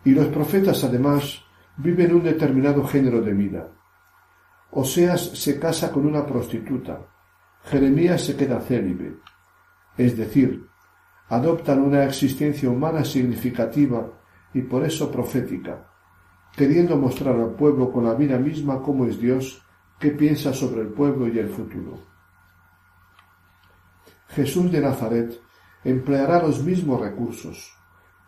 [0.07, 1.43] Y los profetas, además,
[1.77, 3.69] viven un determinado género de vida.
[4.71, 7.07] Oseas se casa con una prostituta.
[7.65, 9.19] Jeremías se queda célibe.
[9.99, 10.71] Es decir,
[11.29, 14.11] adoptan una existencia humana significativa
[14.53, 15.91] y por eso profética,
[16.55, 19.63] queriendo mostrar al pueblo con la vida misma cómo es Dios,
[19.99, 21.99] qué piensa sobre el pueblo y el futuro.
[24.29, 25.41] Jesús de Nazaret
[25.85, 27.73] empleará los mismos recursos,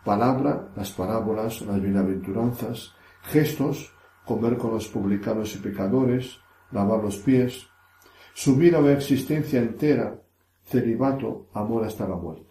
[0.03, 3.93] palabra, las parábolas, las bienaventuranzas, gestos,
[4.25, 6.39] comer con los publicanos y pecadores,
[6.71, 7.67] lavar los pies,
[8.33, 10.21] su vida o existencia entera,
[10.63, 12.46] celibato, amor hasta la muerte.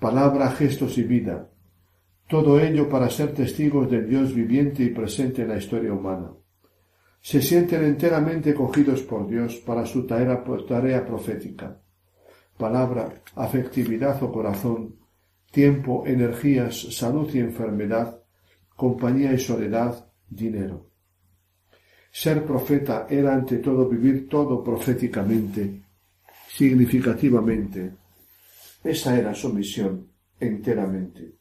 [0.00, 1.50] Palabra, gestos y vida,
[2.26, 6.32] todo ello para ser testigos del Dios viviente y presente en la historia humana.
[7.20, 11.82] Se sienten enteramente cogidos por Dios para su tarea, profética.
[12.56, 14.96] Palabra, afectividad o corazón,
[15.50, 18.22] tiempo, energías, salud y enfermedad,
[18.74, 20.86] compañía y soledad, dinero.
[22.10, 25.82] Ser profeta era ante todo vivir todo proféticamente,
[26.48, 27.99] significativamente.
[28.82, 31.34] Esa era su misión, enteramente.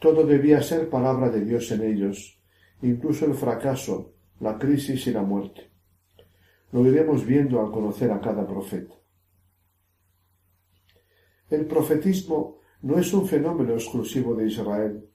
[0.00, 2.40] Todo debía ser palabra de Dios en ellos,
[2.82, 5.70] incluso el fracaso, la crisis y la muerte.
[6.72, 8.94] Lo iremos viendo al conocer a cada profeta.
[11.48, 15.08] El profetismo no es un fenómeno exclusivo de Israel,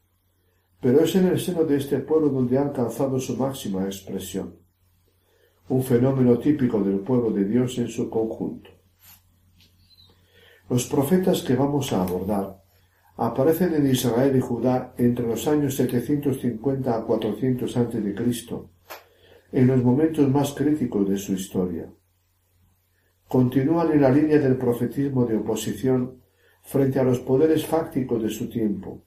[0.80, 4.56] pero es en el seno de este pueblo donde ha alcanzado su máxima expresión,
[5.68, 8.79] un fenómeno típico del pueblo de Dios en su conjunto.
[10.70, 12.62] Los profetas que vamos a abordar
[13.18, 18.16] aparecen en Israel y Judá entre los años 750 a 400 a.C.,
[19.52, 21.92] en los momentos más críticos de su historia.
[23.28, 26.22] Continúan en la línea del profetismo de oposición
[26.62, 29.04] frente a los poderes fácticos de su tiempo,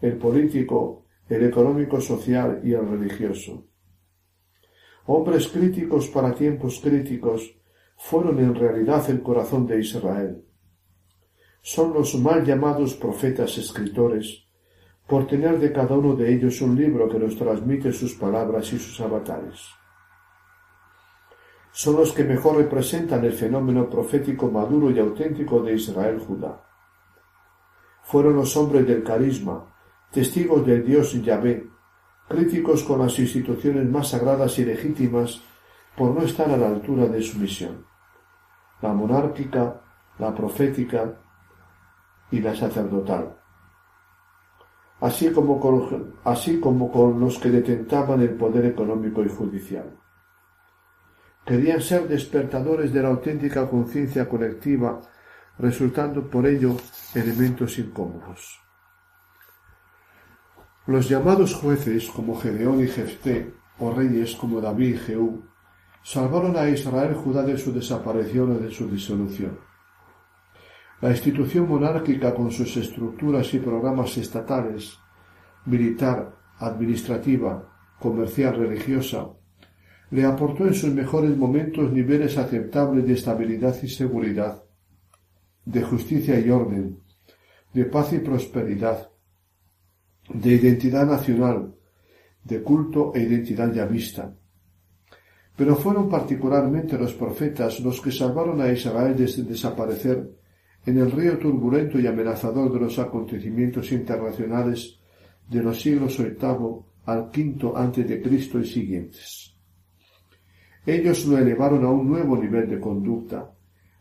[0.00, 3.66] el político, el económico social y el religioso.
[5.06, 7.58] Hombres críticos para tiempos críticos
[7.96, 10.44] fueron en realidad el corazón de Israel.
[11.66, 14.44] Son los mal llamados profetas escritores,
[15.06, 18.78] por tener de cada uno de ellos un libro que nos transmite sus palabras y
[18.78, 19.66] sus avatares.
[21.72, 26.62] Son los que mejor representan el fenómeno profético maduro y auténtico de Israel Judá.
[28.02, 29.74] Fueron los hombres del carisma,
[30.12, 31.66] testigos del Dios Yahvé,
[32.28, 35.40] críticos con las instituciones más sagradas y legítimas
[35.96, 37.86] por no estar a la altura de su misión,
[38.82, 39.80] la monárquica,
[40.18, 41.23] la profética
[42.30, 43.36] y la sacerdotal,
[45.00, 49.98] así como con, así como con los que detentaban el poder económico y judicial.
[51.44, 55.00] Querían ser despertadores de la auténtica conciencia colectiva,
[55.58, 56.76] resultando por ello
[57.14, 58.60] elementos incómodos.
[60.86, 65.44] Los llamados jueces como Gedeón y Jefté, o reyes como David y Jehú,
[66.02, 69.58] salvaron a Israel Judá de su desaparición o de su disolución.
[71.00, 74.98] La institución monárquica con sus estructuras y programas estatales,
[75.66, 77.68] militar, administrativa,
[77.98, 79.28] comercial, religiosa,
[80.10, 84.62] le aportó en sus mejores momentos niveles aceptables de estabilidad y seguridad,
[85.64, 87.00] de justicia y orden,
[87.72, 89.10] de paz y prosperidad,
[90.28, 91.74] de identidad nacional,
[92.44, 94.34] de culto e identidad ya vista.
[95.56, 100.30] Pero fueron particularmente los profetas los que salvaron a Israel de desaparecer
[100.86, 104.98] en el río turbulento y amenazador de los acontecimientos internacionales
[105.48, 109.54] de los siglos VIII al V antes de Cristo y siguientes.
[110.86, 113.50] Ellos lo elevaron a un nuevo nivel de conducta,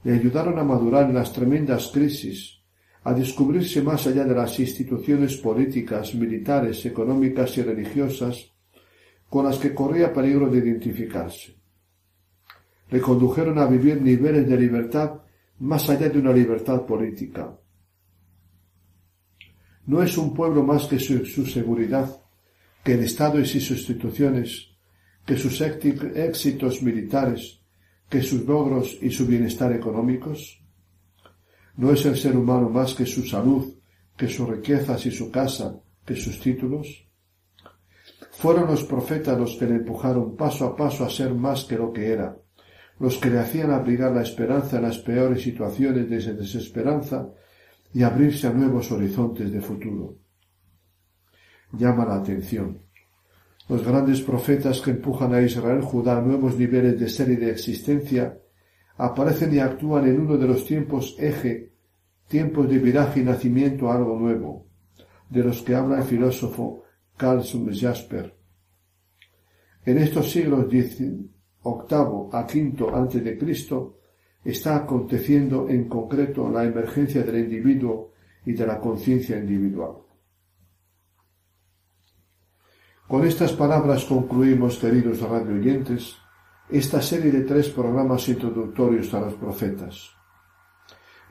[0.04, 2.60] le ayudaron a madurar en las tremendas crisis,
[3.04, 8.52] a descubrirse más allá de las instituciones políticas, militares, económicas y religiosas
[9.30, 11.56] con las que corría peligro de identificarse.
[12.90, 15.22] Le condujeron a vivir niveles de libertad
[15.60, 17.58] más allá de una libertad política.
[19.86, 22.22] No es un pueblo más que su, seguridad,
[22.84, 24.70] que el Estado y sus instituciones,
[25.26, 27.62] que sus éxitos militares,
[28.10, 30.62] que sus logros y su bienestar económicos.
[31.76, 33.74] No es el ser humano más que su salud,
[34.16, 37.08] que sus riquezas y su casa, que sus títulos.
[38.32, 41.92] Fueron los profetas los que le empujaron paso a paso a ser más que lo
[41.92, 42.38] que era,
[43.00, 47.30] los que le hacían abrigar la esperanza en las peores situaciones de desesperanza
[47.94, 50.18] y abrirse a nuevos horizontes de futuro.
[51.74, 52.80] Llama la atención.
[53.70, 57.52] Los grandes profetas que empujan a Israel Judá a nuevos niveles de ser y de
[57.52, 58.38] existencia
[58.98, 61.74] aparecen y actúan en uno de los tiempos eje,
[62.28, 64.68] tiempos de viraje y nacimiento a algo nuevo,
[65.30, 66.84] de los que habla el filósofo
[67.18, 68.36] Carl Jasper.
[69.86, 70.70] En estos siglos
[71.64, 74.00] octavo a quinto antes de Cristo
[74.44, 78.12] está aconteciendo en concreto la emergencia del individuo
[78.46, 80.04] y de la conciencia individual.
[83.08, 86.18] Con estas palabras concluimos, queridos radioyentes,
[86.70, 90.12] esta serie de tres programas introductorios a los profetas.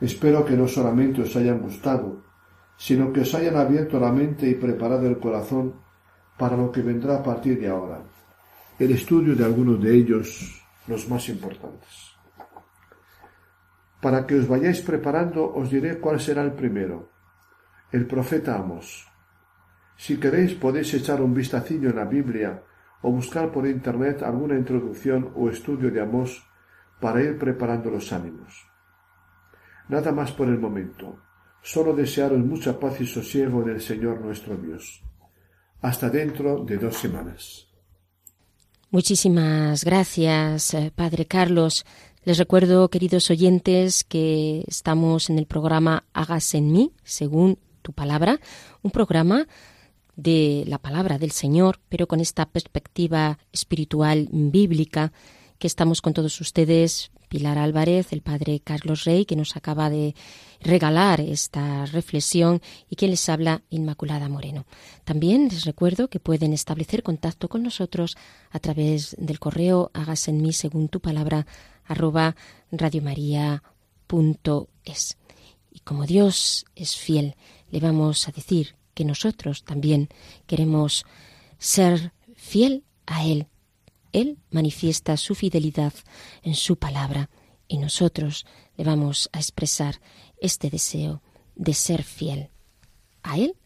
[0.01, 2.25] Espero que no solamente os hayan gustado,
[2.77, 5.75] sino que os hayan abierto la mente y preparado el corazón
[6.39, 8.03] para lo que vendrá a partir de ahora,
[8.83, 12.17] el estudio de algunos de ellos, los más importantes.
[14.01, 17.11] Para que os vayáis preparando, os diré cuál será el primero,
[17.93, 19.07] el profeta Amos.
[19.97, 22.61] Si queréis podéis echar un vistacillo en la Biblia
[23.03, 26.43] o buscar por internet alguna introducción o estudio de Amós
[27.01, 28.67] para ir preparando los ánimos.
[29.89, 31.23] Nada más por el momento.
[31.63, 35.05] Solo desearos mucha paz y sosiego en el Señor nuestro Dios.
[35.81, 37.72] Hasta dentro de dos semanas.
[38.93, 41.87] Muchísimas gracias, eh, Padre Carlos.
[42.25, 48.39] Les recuerdo, queridos oyentes, que estamos en el programa Hagas en mí, según tu palabra,
[48.83, 49.49] un programa
[50.15, 55.15] de la palabra del Señor, pero con esta perspectiva espiritual bíblica
[55.63, 60.17] que estamos con todos ustedes, Pilar Álvarez, el padre Carlos Rey, que nos acaba de
[60.61, 62.61] regalar esta reflexión
[62.91, 64.67] y que les habla Inmaculada Moreno.
[65.05, 68.17] También les recuerdo que pueden establecer contacto con nosotros
[68.51, 71.47] a través del correo hagas en mí según tu palabra
[71.85, 72.35] arroba
[72.73, 73.63] radiomaria.es.
[75.71, 77.37] Y como Dios es fiel,
[77.71, 80.09] le vamos a decir que nosotros también
[80.49, 81.07] queremos
[81.59, 83.47] ser fiel a Él.
[84.13, 85.93] Él manifiesta su fidelidad
[86.43, 87.31] en su palabra
[87.69, 88.47] y nosotros
[88.77, 90.01] le vamos a expresar
[90.39, 91.23] este deseo
[91.55, 92.51] de ser fiel
[93.23, 93.57] a Él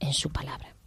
[0.00, 0.77] en su palabra.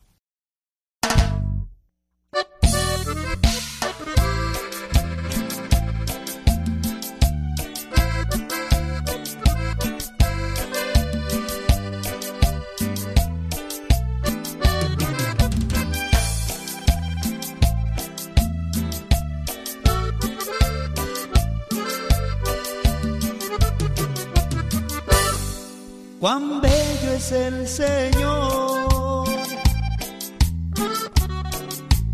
[26.22, 29.28] cuán bello es el Señor,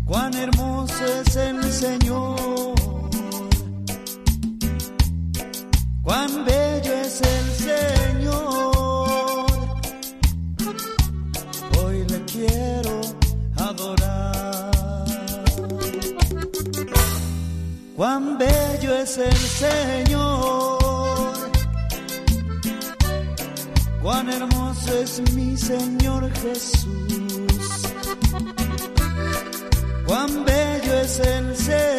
[0.06, 2.74] cuán hermoso es el Señor,
[6.02, 9.46] cuán bello es el Señor,
[11.84, 13.02] hoy le quiero
[13.56, 15.04] adorar,
[17.94, 20.67] cuán bello es el Señor.
[24.02, 26.88] Cuán hermoso es mi Señor Jesús
[30.08, 31.97] cuán bello es el Señor.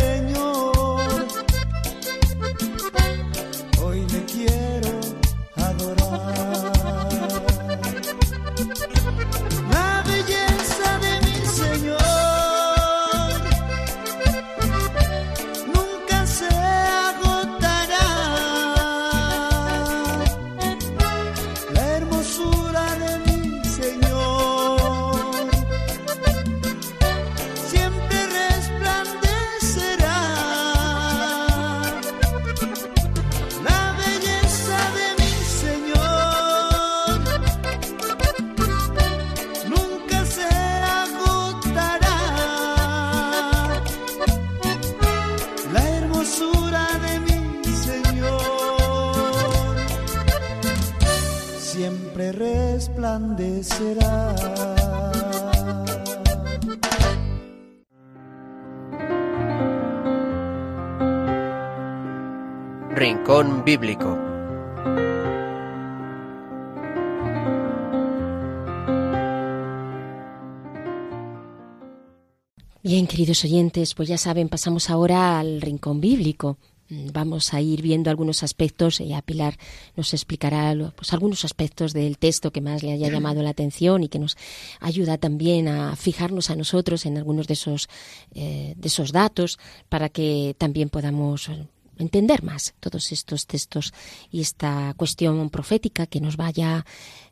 [72.90, 76.58] Bien, queridos oyentes, pues ya saben, pasamos ahora al rincón bíblico.
[76.90, 79.60] Mm, Vamos a ir viendo algunos aspectos y a Pilar
[79.96, 84.10] nos explicará pues, algunos aspectos del texto que más le haya llamado la atención y
[84.10, 84.38] que nos
[84.80, 87.90] ayuda también a fijarnos a nosotros en algunos de esos,
[88.34, 91.68] eh, de esos datos para que también podamos eh,
[92.00, 93.94] entender más todos estos textos
[94.32, 96.88] y esta cuestión profética que nos vaya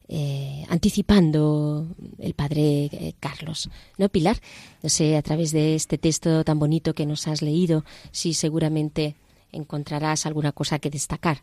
[0.09, 1.87] eh, anticipando
[2.19, 3.69] el padre eh, Carlos.
[3.97, 4.37] ¿No, Pilar?
[4.81, 9.15] No sé, a través de este texto tan bonito que nos has leído, sí seguramente
[9.51, 11.41] encontrarás alguna cosa que destacar.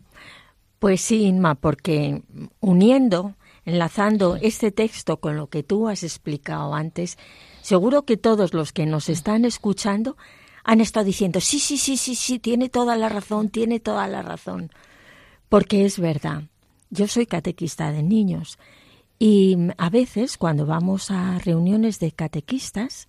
[0.78, 2.22] Pues sí, Inma, porque
[2.60, 3.34] uniendo,
[3.64, 7.18] enlazando este texto con lo que tú has explicado antes,
[7.62, 10.16] seguro que todos los que nos están escuchando
[10.64, 14.22] han estado diciendo, sí, sí, sí, sí, sí, tiene toda la razón, tiene toda la
[14.22, 14.70] razón.
[15.50, 16.44] Porque es verdad,
[16.90, 18.58] yo soy catequista de niños
[19.18, 23.08] y a veces cuando vamos a reuniones de catequistas,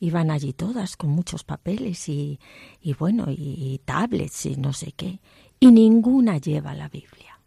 [0.00, 2.38] y van allí todas con muchos papeles y,
[2.80, 5.20] y bueno, y, tablets y no sé qué,
[5.60, 7.40] y ninguna lleva la Biblia.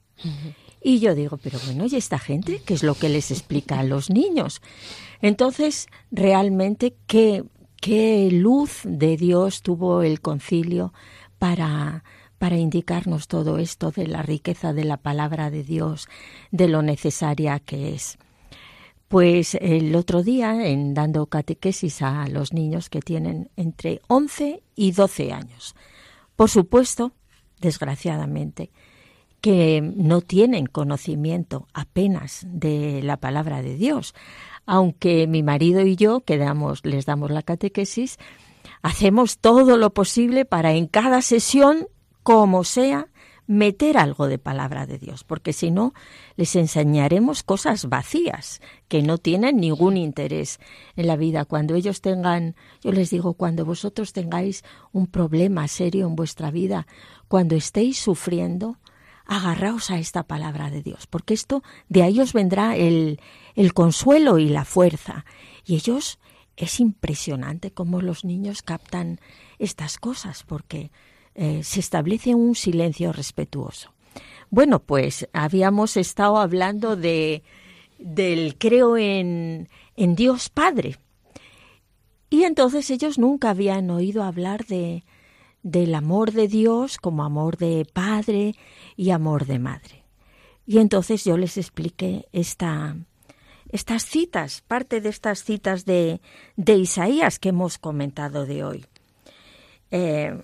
[0.82, 3.84] Y yo digo, pero bueno, ¿y esta gente qué es lo que les explica a
[3.84, 4.62] los niños?
[5.22, 7.44] Entonces, realmente, ¿qué,
[7.80, 10.94] qué luz de Dios tuvo el concilio
[11.38, 12.04] para,
[12.38, 16.08] para indicarnos todo esto de la riqueza de la palabra de Dios,
[16.52, 18.18] de lo necesaria que es?
[19.08, 24.92] Pues el otro día, en dando catequesis a los niños que tienen entre 11 y
[24.92, 25.76] 12 años,
[26.36, 27.14] por supuesto,
[27.62, 28.70] desgraciadamente,
[29.42, 34.14] que no tienen conocimiento apenas de la palabra de Dios,
[34.66, 36.38] aunque mi marido y yo, que
[36.84, 38.18] les damos la catequesis,
[38.82, 41.88] hacemos todo lo posible para en cada sesión,
[42.28, 43.08] como sea,
[43.46, 45.94] meter algo de palabra de Dios, porque si no,
[46.36, 48.60] les enseñaremos cosas vacías
[48.90, 50.60] que no tienen ningún interés
[50.98, 51.46] en la vida.
[51.46, 56.86] Cuando ellos tengan, yo les digo, cuando vosotros tengáis un problema serio en vuestra vida,
[57.30, 58.78] cuando estéis sufriendo,
[59.26, 63.22] agarraos a esta palabra de Dios, porque esto de ahí os vendrá el,
[63.56, 65.24] el consuelo y la fuerza.
[65.64, 66.20] Y ellos,
[66.58, 69.22] es impresionante cómo los niños captan
[69.60, 70.92] estas cosas, porque
[71.38, 73.94] eh, se establece un silencio respetuoso.
[74.50, 77.44] Bueno, pues habíamos estado hablando de
[78.00, 80.98] del creo en, en Dios Padre.
[82.30, 85.04] Y entonces ellos nunca habían oído hablar de,
[85.64, 88.56] del amor de Dios como amor de padre
[88.96, 90.04] y amor de madre.
[90.66, 92.98] Y entonces yo les expliqué esta,
[93.70, 96.20] estas citas, parte de estas citas de,
[96.56, 98.86] de Isaías que hemos comentado de hoy.
[99.92, 100.38] Eh,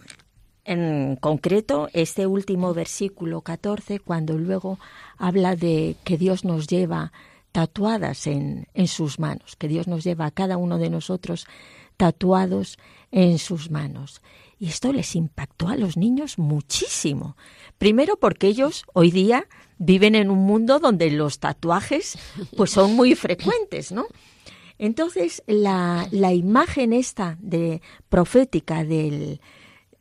[0.65, 4.79] en concreto, este último versículo 14, cuando luego
[5.17, 7.11] habla de que Dios nos lleva
[7.51, 11.47] tatuadas en, en sus manos, que Dios nos lleva a cada uno de nosotros
[11.97, 12.77] tatuados
[13.11, 14.21] en sus manos.
[14.59, 17.35] Y esto les impactó a los niños muchísimo.
[17.77, 19.47] Primero porque ellos hoy día
[19.77, 22.17] viven en un mundo donde los tatuajes
[22.55, 24.05] pues son muy frecuentes, ¿no?
[24.79, 29.39] Entonces, la, la imagen esta de profética del,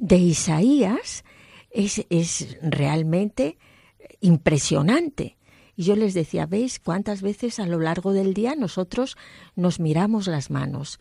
[0.03, 1.24] de Isaías
[1.70, 3.57] es, es realmente
[4.20, 5.38] impresionante.
[5.76, 9.16] Y yo les decía, ¿veis cuántas veces a lo largo del día nosotros
[9.55, 10.98] nos miramos las manos?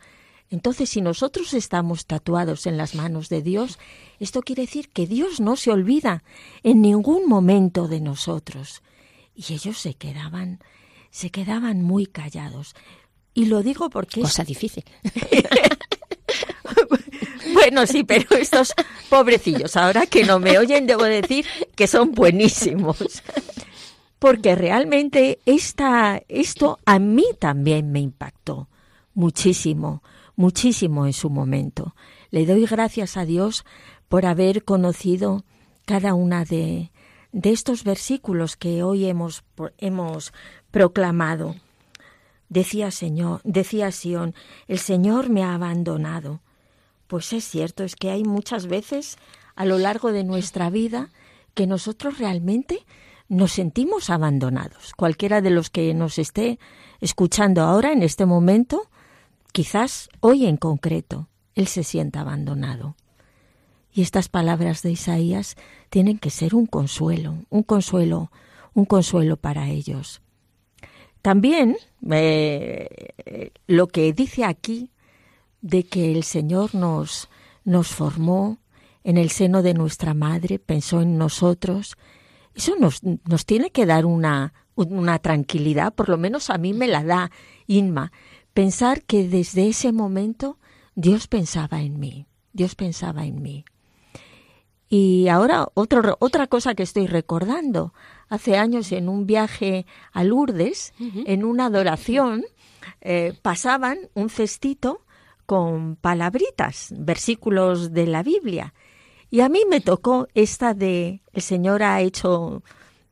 [0.51, 3.79] Entonces, si nosotros estamos tatuados en las manos de Dios,
[4.19, 6.23] esto quiere decir que Dios no se olvida
[6.61, 8.83] en ningún momento de nosotros.
[9.33, 10.59] Y ellos se quedaban,
[11.09, 12.75] se quedaban muy callados.
[13.33, 14.83] Y lo digo porque cosa difícil.
[17.61, 18.73] bueno, sí, pero estos
[19.09, 21.45] pobrecillos, ahora que no me oyen, debo decir
[21.75, 23.21] que son buenísimos.
[24.17, 28.67] Porque realmente esta, esto a mí también me impactó
[29.13, 30.01] muchísimo,
[30.35, 31.95] muchísimo en su momento.
[32.31, 33.63] Le doy gracias a Dios
[34.09, 35.43] por haber conocido
[35.85, 36.91] cada una de,
[37.31, 39.43] de estos versículos que hoy hemos,
[39.77, 40.33] hemos
[40.71, 41.55] proclamado.
[42.49, 44.33] Decía Señor, decía Sión,
[44.67, 46.41] el Señor me ha abandonado.
[47.11, 49.17] Pues es cierto, es que hay muchas veces
[49.55, 51.09] a lo largo de nuestra vida
[51.53, 52.85] que nosotros realmente
[53.27, 54.93] nos sentimos abandonados.
[54.95, 56.57] Cualquiera de los que nos esté
[57.01, 58.89] escuchando ahora en este momento,
[59.51, 62.95] quizás hoy en concreto, él se sienta abandonado.
[63.91, 65.57] Y estas palabras de Isaías
[65.89, 68.31] tienen que ser un consuelo, un consuelo,
[68.73, 70.21] un consuelo para ellos.
[71.21, 71.75] También
[72.09, 74.91] eh, lo que dice aquí
[75.61, 77.29] de que el Señor nos,
[77.63, 78.57] nos formó
[79.03, 81.97] en el seno de nuestra madre, pensó en nosotros,
[82.55, 86.87] eso nos, nos tiene que dar una, una tranquilidad, por lo menos a mí me
[86.87, 87.31] la da
[87.67, 88.11] Inma,
[88.53, 90.57] pensar que desde ese momento
[90.95, 93.65] Dios pensaba en mí, Dios pensaba en mí.
[94.89, 97.93] Y ahora otro, otra cosa que estoy recordando,
[98.27, 102.43] hace años en un viaje a Lourdes, en una adoración,
[102.99, 105.05] eh, pasaban un cestito
[105.51, 108.73] con palabritas, versículos de la Biblia.
[109.29, 112.63] Y a mí me tocó esta de el Señor ha hecho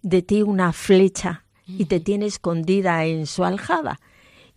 [0.04, 4.00] de ti una flecha y te tiene escondida en su aljaba.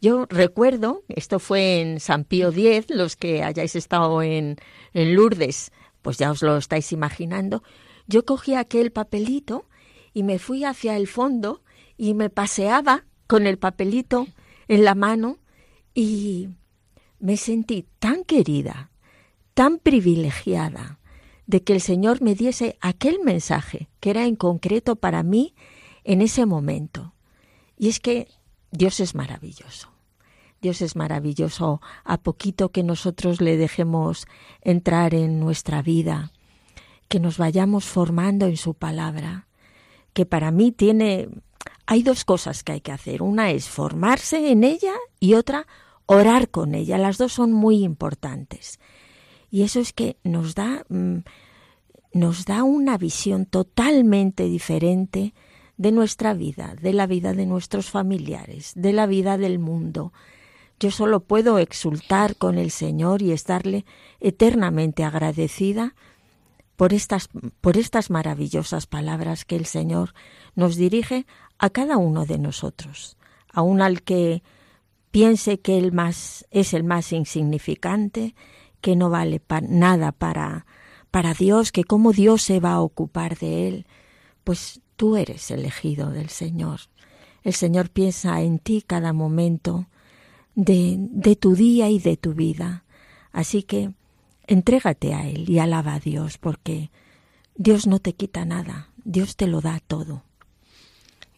[0.00, 4.58] Yo recuerdo, esto fue en San Pío X, los que hayáis estado en,
[4.94, 5.72] en Lourdes,
[6.02, 7.64] pues ya os lo estáis imaginando,
[8.06, 9.66] yo cogí aquel papelito
[10.14, 11.62] y me fui hacia el fondo
[11.96, 14.28] y me paseaba con el papelito
[14.68, 15.38] en la mano
[15.96, 16.50] y
[17.22, 18.90] me sentí tan querida,
[19.54, 20.98] tan privilegiada
[21.46, 25.54] de que el Señor me diese aquel mensaje que era en concreto para mí
[26.02, 27.14] en ese momento.
[27.78, 28.26] Y es que
[28.72, 29.88] Dios es maravilloso.
[30.60, 34.26] Dios es maravilloso a poquito que nosotros le dejemos
[34.60, 36.32] entrar en nuestra vida,
[37.08, 39.46] que nos vayamos formando en su palabra,
[40.12, 41.28] que para mí tiene
[41.86, 43.22] hay dos cosas que hay que hacer.
[43.22, 45.66] Una es formarse en ella y otra
[46.06, 46.98] orar con ella.
[46.98, 48.80] Las dos son muy importantes.
[49.50, 51.18] Y eso es que nos da mm,
[52.12, 55.34] nos da una visión totalmente diferente
[55.76, 60.12] de nuestra vida, de la vida de nuestros familiares, de la vida del mundo,
[60.82, 63.84] yo solo puedo exultar con el Señor y estarle
[64.18, 65.94] eternamente agradecida
[66.74, 67.28] por estas,
[67.60, 70.12] por estas maravillosas palabras que el Señor
[70.56, 71.24] nos dirige
[71.58, 73.16] a cada uno de nosotros,
[73.52, 74.42] aun al que
[75.12, 78.34] piense que el más es el más insignificante,
[78.80, 80.66] que no vale nada para
[81.12, 83.86] para Dios, que cómo Dios se va a ocupar de él,
[84.44, 86.80] pues tú eres elegido del Señor.
[87.44, 89.88] El Señor piensa en ti cada momento
[90.54, 92.84] de, de tu día y de tu vida.
[93.30, 93.92] Así que
[94.46, 96.90] entrégate a Él y alaba a Dios, porque
[97.56, 100.24] Dios no te quita nada, Dios te lo da todo.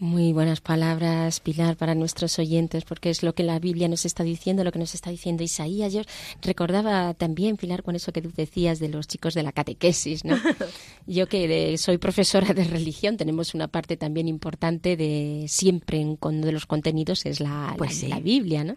[0.00, 4.24] Muy buenas palabras, Pilar, para nuestros oyentes, porque es lo que la Biblia nos está
[4.24, 5.92] diciendo, lo que nos está diciendo Isaías.
[5.92, 6.02] Yo
[6.42, 10.36] recordaba también, Pilar, con eso que tú decías de los chicos de la catequesis, ¿no?
[11.06, 16.44] Yo que soy profesora de religión, tenemos una parte también importante de siempre en uno
[16.44, 18.76] de los contenidos es la, pues la Biblia, ¿no?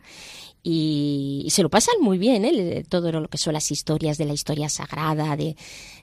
[0.70, 2.84] Y, se lo pasan muy bien, ¿eh?
[2.90, 5.56] todo lo que son las historias de la historia sagrada de,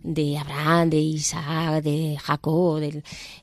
[0.03, 2.81] de Abraham, de Isaac, de Jacob,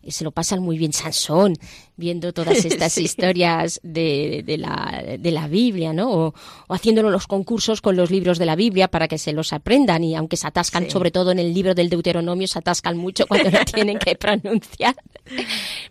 [0.07, 1.53] se lo pasan muy bien Sansón,
[1.95, 6.09] viendo todas estas historias de, de, la, de la Biblia, ¿no?
[6.11, 6.33] O,
[6.69, 10.15] haciéndolo los concursos con los libros de la Biblia para que se los aprendan y
[10.15, 13.63] aunque se atascan, sobre todo en el libro del Deuteronomio, se atascan mucho cuando lo
[13.71, 14.95] tienen que pronunciar.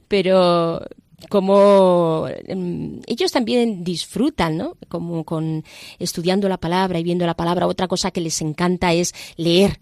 [0.08, 0.82] Pero,
[1.28, 4.76] como em, ellos también disfrutan, ¿no?
[4.88, 5.64] Como con
[5.98, 7.66] estudiando la palabra y viendo la palabra.
[7.66, 9.78] Otra cosa que les encanta es leer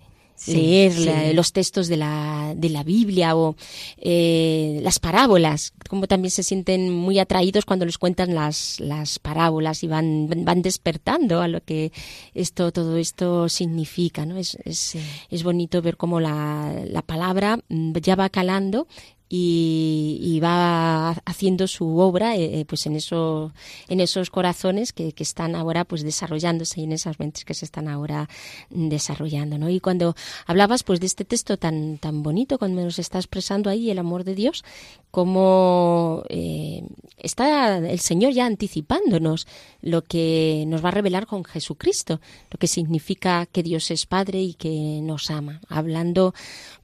[0.47, 3.57] leer los textos de la, de la Biblia o
[3.99, 9.83] eh, las parábolas, como también se sienten muy atraídos cuando les cuentan las, las parábolas
[9.83, 11.93] y van, van despertando a lo que
[12.35, 14.25] esto, todo esto significa.
[14.27, 14.37] ¿no?
[14.37, 14.97] Es, es,
[15.29, 18.87] es bonito ver cómo la, la palabra ya va calando
[19.29, 23.53] y, va haciendo su obra eh, eh, pues en eso
[23.89, 27.65] en esos corazones que, que, están ahora pues desarrollándose y en esas mentes que se
[27.65, 28.29] están ahora
[28.71, 29.69] desarrollando ¿no?
[29.69, 30.15] y cuando
[30.47, 34.23] hablabas pues de este texto tan tan bonito cuando nos está expresando ahí el amor
[34.23, 34.65] de Dios
[35.11, 36.85] como eh,
[37.17, 39.47] está el Señor ya anticipándonos
[39.81, 42.21] lo que nos va a revelar con Jesucristo,
[42.51, 46.35] lo que significa que Dios es Padre y que nos ama, hablando,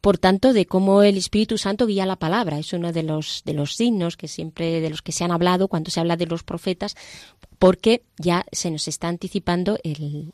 [0.01, 2.34] por tanto, de cómo el Espíritu Santo guía la palabra.
[2.43, 5.68] Es uno de los, de los signos que siempre, de los que se han hablado
[5.68, 6.97] cuando se habla de los profetas,
[7.59, 10.32] porque ya se nos está anticipando el,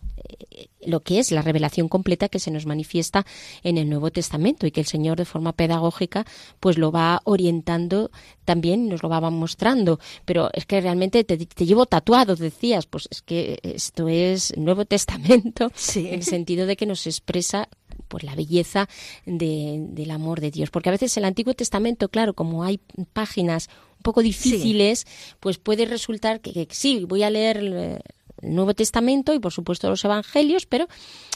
[0.80, 3.26] lo que es la revelación completa que se nos manifiesta
[3.62, 6.24] en el Nuevo Testamento y que el Señor de forma pedagógica
[6.58, 8.10] pues lo va orientando
[8.44, 10.00] también nos lo va mostrando.
[10.24, 12.86] Pero es que realmente te, llevo tatuado decías.
[12.86, 17.68] Pues es que esto es Nuevo Testamento en el sentido de que nos expresa
[18.08, 18.88] pues la belleza
[19.26, 20.70] del amor de Dios.
[20.70, 22.80] Porque a veces el Antiguo Testamento claro como hay
[23.12, 25.06] páginas un poco difíciles
[25.40, 28.00] pues puede resultar que sí voy a leer el
[28.42, 30.88] Nuevo Testamento y por supuesto los Evangelios, pero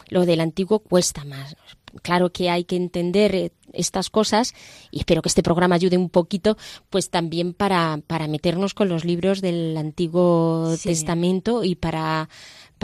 [0.09, 1.57] lo del Antiguo cuesta más.
[2.03, 4.53] Claro que hay que entender eh, estas cosas
[4.91, 6.57] y espero que este programa ayude un poquito,
[6.91, 12.29] pues también para, para meternos con los libros del Antiguo Testamento y para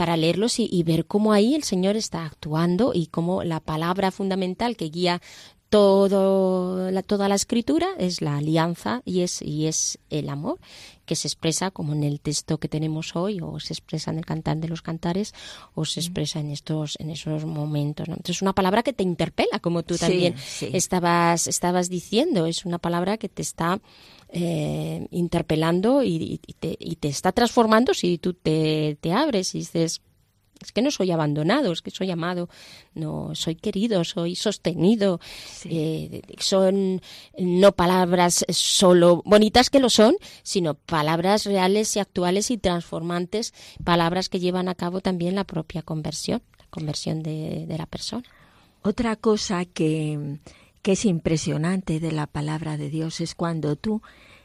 [0.01, 4.09] para leerlos y, y, ver cómo ahí el Señor está actuando y cómo la palabra
[4.09, 5.21] fundamental que guía
[5.71, 10.59] todo la, toda la escritura es la alianza y es, y es el amor
[11.05, 14.25] que se expresa como en el texto que tenemos hoy o se expresa en el
[14.25, 15.33] cantar de los cantares
[15.73, 18.15] o se expresa en estos en esos momentos ¿no?
[18.15, 22.77] entonces es una palabra que te interpela como tú también estabas estabas diciendo es una
[22.77, 23.79] palabra que te está
[24.31, 30.01] eh, interpelando y, te, y, te, está transformando si tú te, te abres y dices
[30.61, 32.49] es que no soy abandonado, es que soy amado,
[32.93, 35.19] no soy querido, soy sostenido.
[35.65, 37.01] Eh, son
[37.37, 43.53] no palabras solo bonitas que lo son, sino palabras reales y actuales y transformantes,
[43.83, 48.23] palabras que llevan a cabo también la propia conversión, la conversión de, de la persona.
[48.83, 50.39] Otra cosa que,
[50.81, 54.01] que es impresionante de la palabra de Dios es cuando tú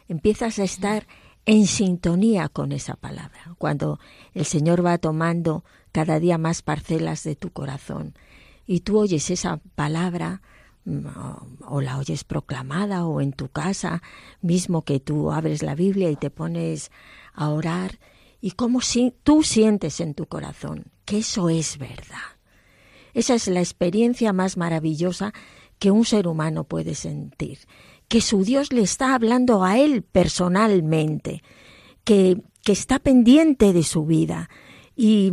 [0.08, 1.06] empiezas a estar
[1.46, 4.00] en sintonía con esa palabra, cuando
[4.34, 8.14] el Señor va tomando cada día más parcelas de tu corazón.
[8.66, 10.42] Y tú oyes esa palabra
[10.84, 11.06] mm,
[11.68, 14.02] o la oyes proclamada o en tu casa,
[14.42, 16.90] mismo que tú abres la Biblia y te pones
[17.32, 17.98] a orar,
[18.40, 22.36] y cómo si, tú sientes en tu corazón que eso es verdad.
[23.14, 25.32] Esa es la experiencia más maravillosa
[25.78, 27.58] que un ser humano puede sentir,
[28.08, 31.42] que su Dios le está hablando a él personalmente,
[32.04, 34.48] que, que está pendiente de su vida
[34.94, 35.32] y,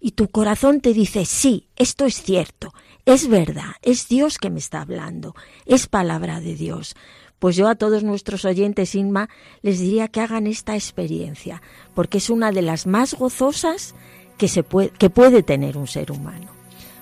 [0.00, 2.72] y tu corazón te dice, sí, esto es cierto,
[3.04, 5.34] es verdad, es Dios que me está hablando,
[5.64, 6.94] es palabra de Dios.
[7.38, 9.28] Pues yo a todos nuestros oyentes, Inma,
[9.60, 11.60] les diría que hagan esta experiencia,
[11.94, 13.94] porque es una de las más gozosas
[14.38, 16.48] que, se puede, que puede tener un ser humano.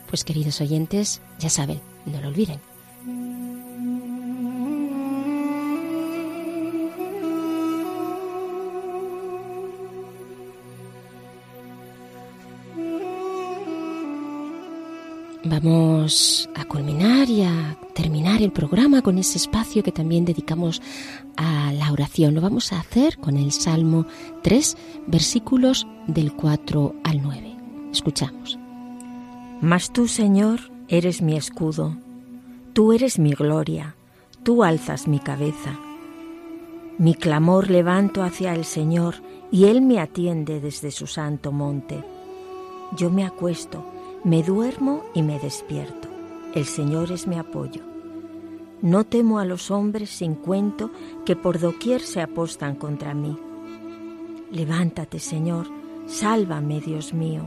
[0.08, 2.60] Pues queridos oyentes, ya saben, no lo olviden,
[15.46, 20.80] Vamos a culminar y a terminar el programa con ese espacio que también dedicamos
[21.36, 22.34] a la oración.
[22.34, 24.06] Lo vamos a hacer con el Salmo
[24.42, 24.76] 3,
[25.06, 27.56] versículos del 4 al 9.
[27.92, 28.58] Escuchamos.
[29.60, 31.94] Mas tú, Señor, eres mi escudo,
[32.72, 33.96] tú eres mi gloria,
[34.44, 35.78] tú alzas mi cabeza.
[36.96, 39.16] Mi clamor levanto hacia el Señor
[39.52, 42.02] y Él me atiende desde su santo monte.
[42.96, 43.84] Yo me acuesto
[44.24, 46.08] me duermo y me despierto.
[46.54, 47.82] El Señor es mi apoyo.
[48.80, 50.90] No temo a los hombres sin cuento
[51.26, 53.38] que por doquier se apostan contra mí.
[54.50, 55.66] Levántate, Señor,
[56.06, 57.44] sálvame, Dios mío.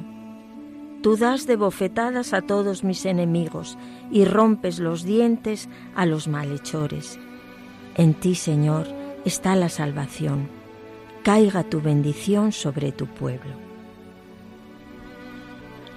[1.02, 3.78] Tú das de bofetadas a todos mis enemigos
[4.12, 7.20] y rompes los dientes a los malhechores.
[7.96, 8.88] En ti, Señor,
[9.26, 10.48] está la salvación.
[11.24, 13.67] Caiga tu bendición sobre tu pueblo.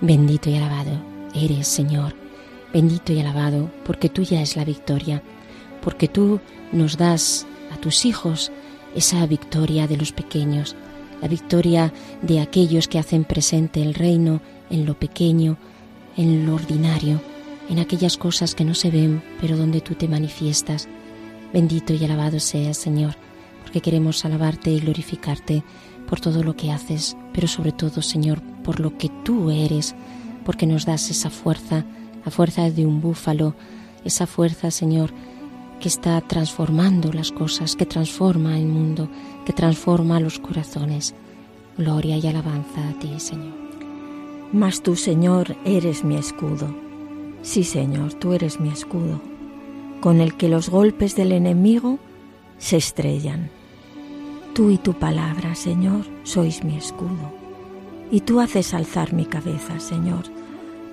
[0.00, 0.92] Bendito y alabado
[1.34, 2.14] eres, Señor,
[2.72, 5.22] bendito y alabado, porque tuya es la victoria,
[5.82, 6.40] porque tú
[6.72, 8.50] nos das a tus hijos
[8.94, 10.74] esa victoria de los pequeños,
[11.20, 11.92] la victoria
[12.22, 14.40] de aquellos que hacen presente el reino
[14.70, 15.58] en lo pequeño,
[16.16, 17.20] en lo ordinario,
[17.68, 20.88] en aquellas cosas que no se ven, pero donde tú te manifiestas.
[21.52, 23.16] Bendito y alabado seas, Señor,
[23.62, 25.62] porque queremos alabarte y glorificarte
[26.08, 29.94] por todo lo que haces, pero sobre todo, Señor, por lo que tú eres,
[30.44, 31.84] porque nos das esa fuerza,
[32.24, 33.54] la fuerza de un búfalo,
[34.04, 35.12] esa fuerza, Señor,
[35.80, 39.08] que está transformando las cosas, que transforma el mundo,
[39.46, 41.14] que transforma los corazones.
[41.78, 43.54] Gloria y alabanza a ti, Señor.
[44.52, 46.90] Mas tú, Señor, eres mi escudo
[47.42, 49.20] Sí, Señor, tú eres mi escudo,
[50.00, 51.98] con el que los golpes del enemigo
[52.58, 53.50] se estrellan.
[54.54, 57.39] Tú y tu palabra, Señor, sois mi escudo.
[58.10, 60.24] Y tú haces alzar mi cabeza, Señor.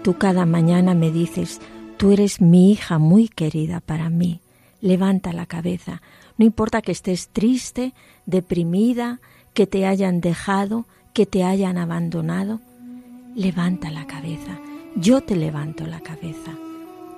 [0.03, 1.59] Tú cada mañana me dices,
[1.97, 4.41] tú eres mi hija muy querida para mí.
[4.81, 6.01] Levanta la cabeza.
[6.37, 7.93] No importa que estés triste,
[8.25, 9.19] deprimida,
[9.53, 12.61] que te hayan dejado, que te hayan abandonado.
[13.35, 14.59] Levanta la cabeza
[14.99, 16.57] yo te levanto la cabeza.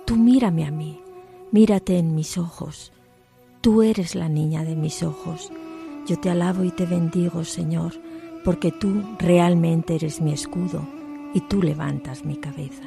[0.05, 0.99] Tú mírame a mí,
[1.51, 2.91] mírate en mis ojos.
[3.61, 5.49] Tú eres la niña de mis ojos.
[6.05, 7.93] Yo te alabo y te bendigo, Señor,
[8.43, 10.87] porque tú realmente eres mi escudo
[11.33, 12.83] y tú levantas mi cabeza.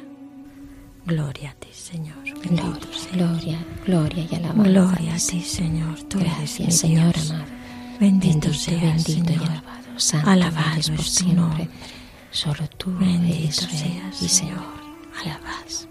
[1.05, 2.15] Gloria a ti, Señor.
[2.23, 2.79] gloria,
[3.13, 4.69] gloria, gloria y alabanza.
[4.71, 6.01] Gloria a ti, Señor.
[6.03, 7.31] Tú Gracias, eres mi Señor Dios.
[7.31, 7.45] amado.
[7.99, 9.31] Bendito, seas, bendito Señor.
[9.31, 9.99] y alabado.
[9.99, 11.35] Santo Alabado eres por es tu siempre.
[11.35, 11.69] nombre.
[12.31, 14.29] Solo tú Bendito eres seas, y.
[14.29, 14.63] Señor.
[15.21, 15.87] Alabas.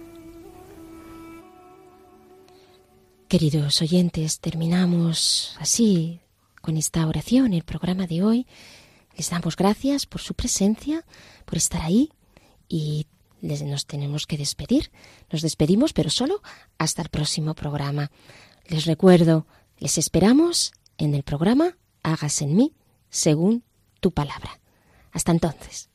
[3.28, 6.20] Queridos oyentes, terminamos así
[6.60, 8.46] con esta oración el programa de hoy.
[9.16, 11.04] Les damos gracias por su presencia,
[11.44, 12.10] por estar ahí
[12.68, 13.06] y
[13.40, 14.90] les, nos tenemos que despedir.
[15.30, 16.42] Nos despedimos, pero solo
[16.78, 18.10] hasta el próximo programa.
[18.66, 19.46] Les recuerdo,
[19.78, 22.74] les esperamos en el programa Hágase en mí
[23.10, 23.64] según
[24.00, 24.60] tu palabra.
[25.12, 25.88] Hasta entonces.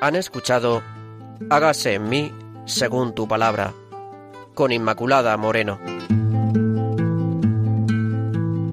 [0.00, 0.82] Han escuchado
[1.50, 2.32] Hágase en mí
[2.66, 3.72] según tu palabra,
[4.54, 5.78] con Inmaculada Moreno.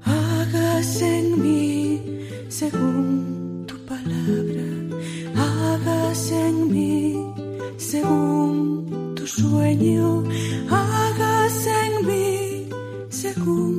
[0.04, 4.64] Hágase en mí según tu palabra,
[5.36, 7.32] hágase en mí
[7.78, 10.24] según tu sueño,
[10.68, 12.68] hágase en mí
[13.08, 13.75] según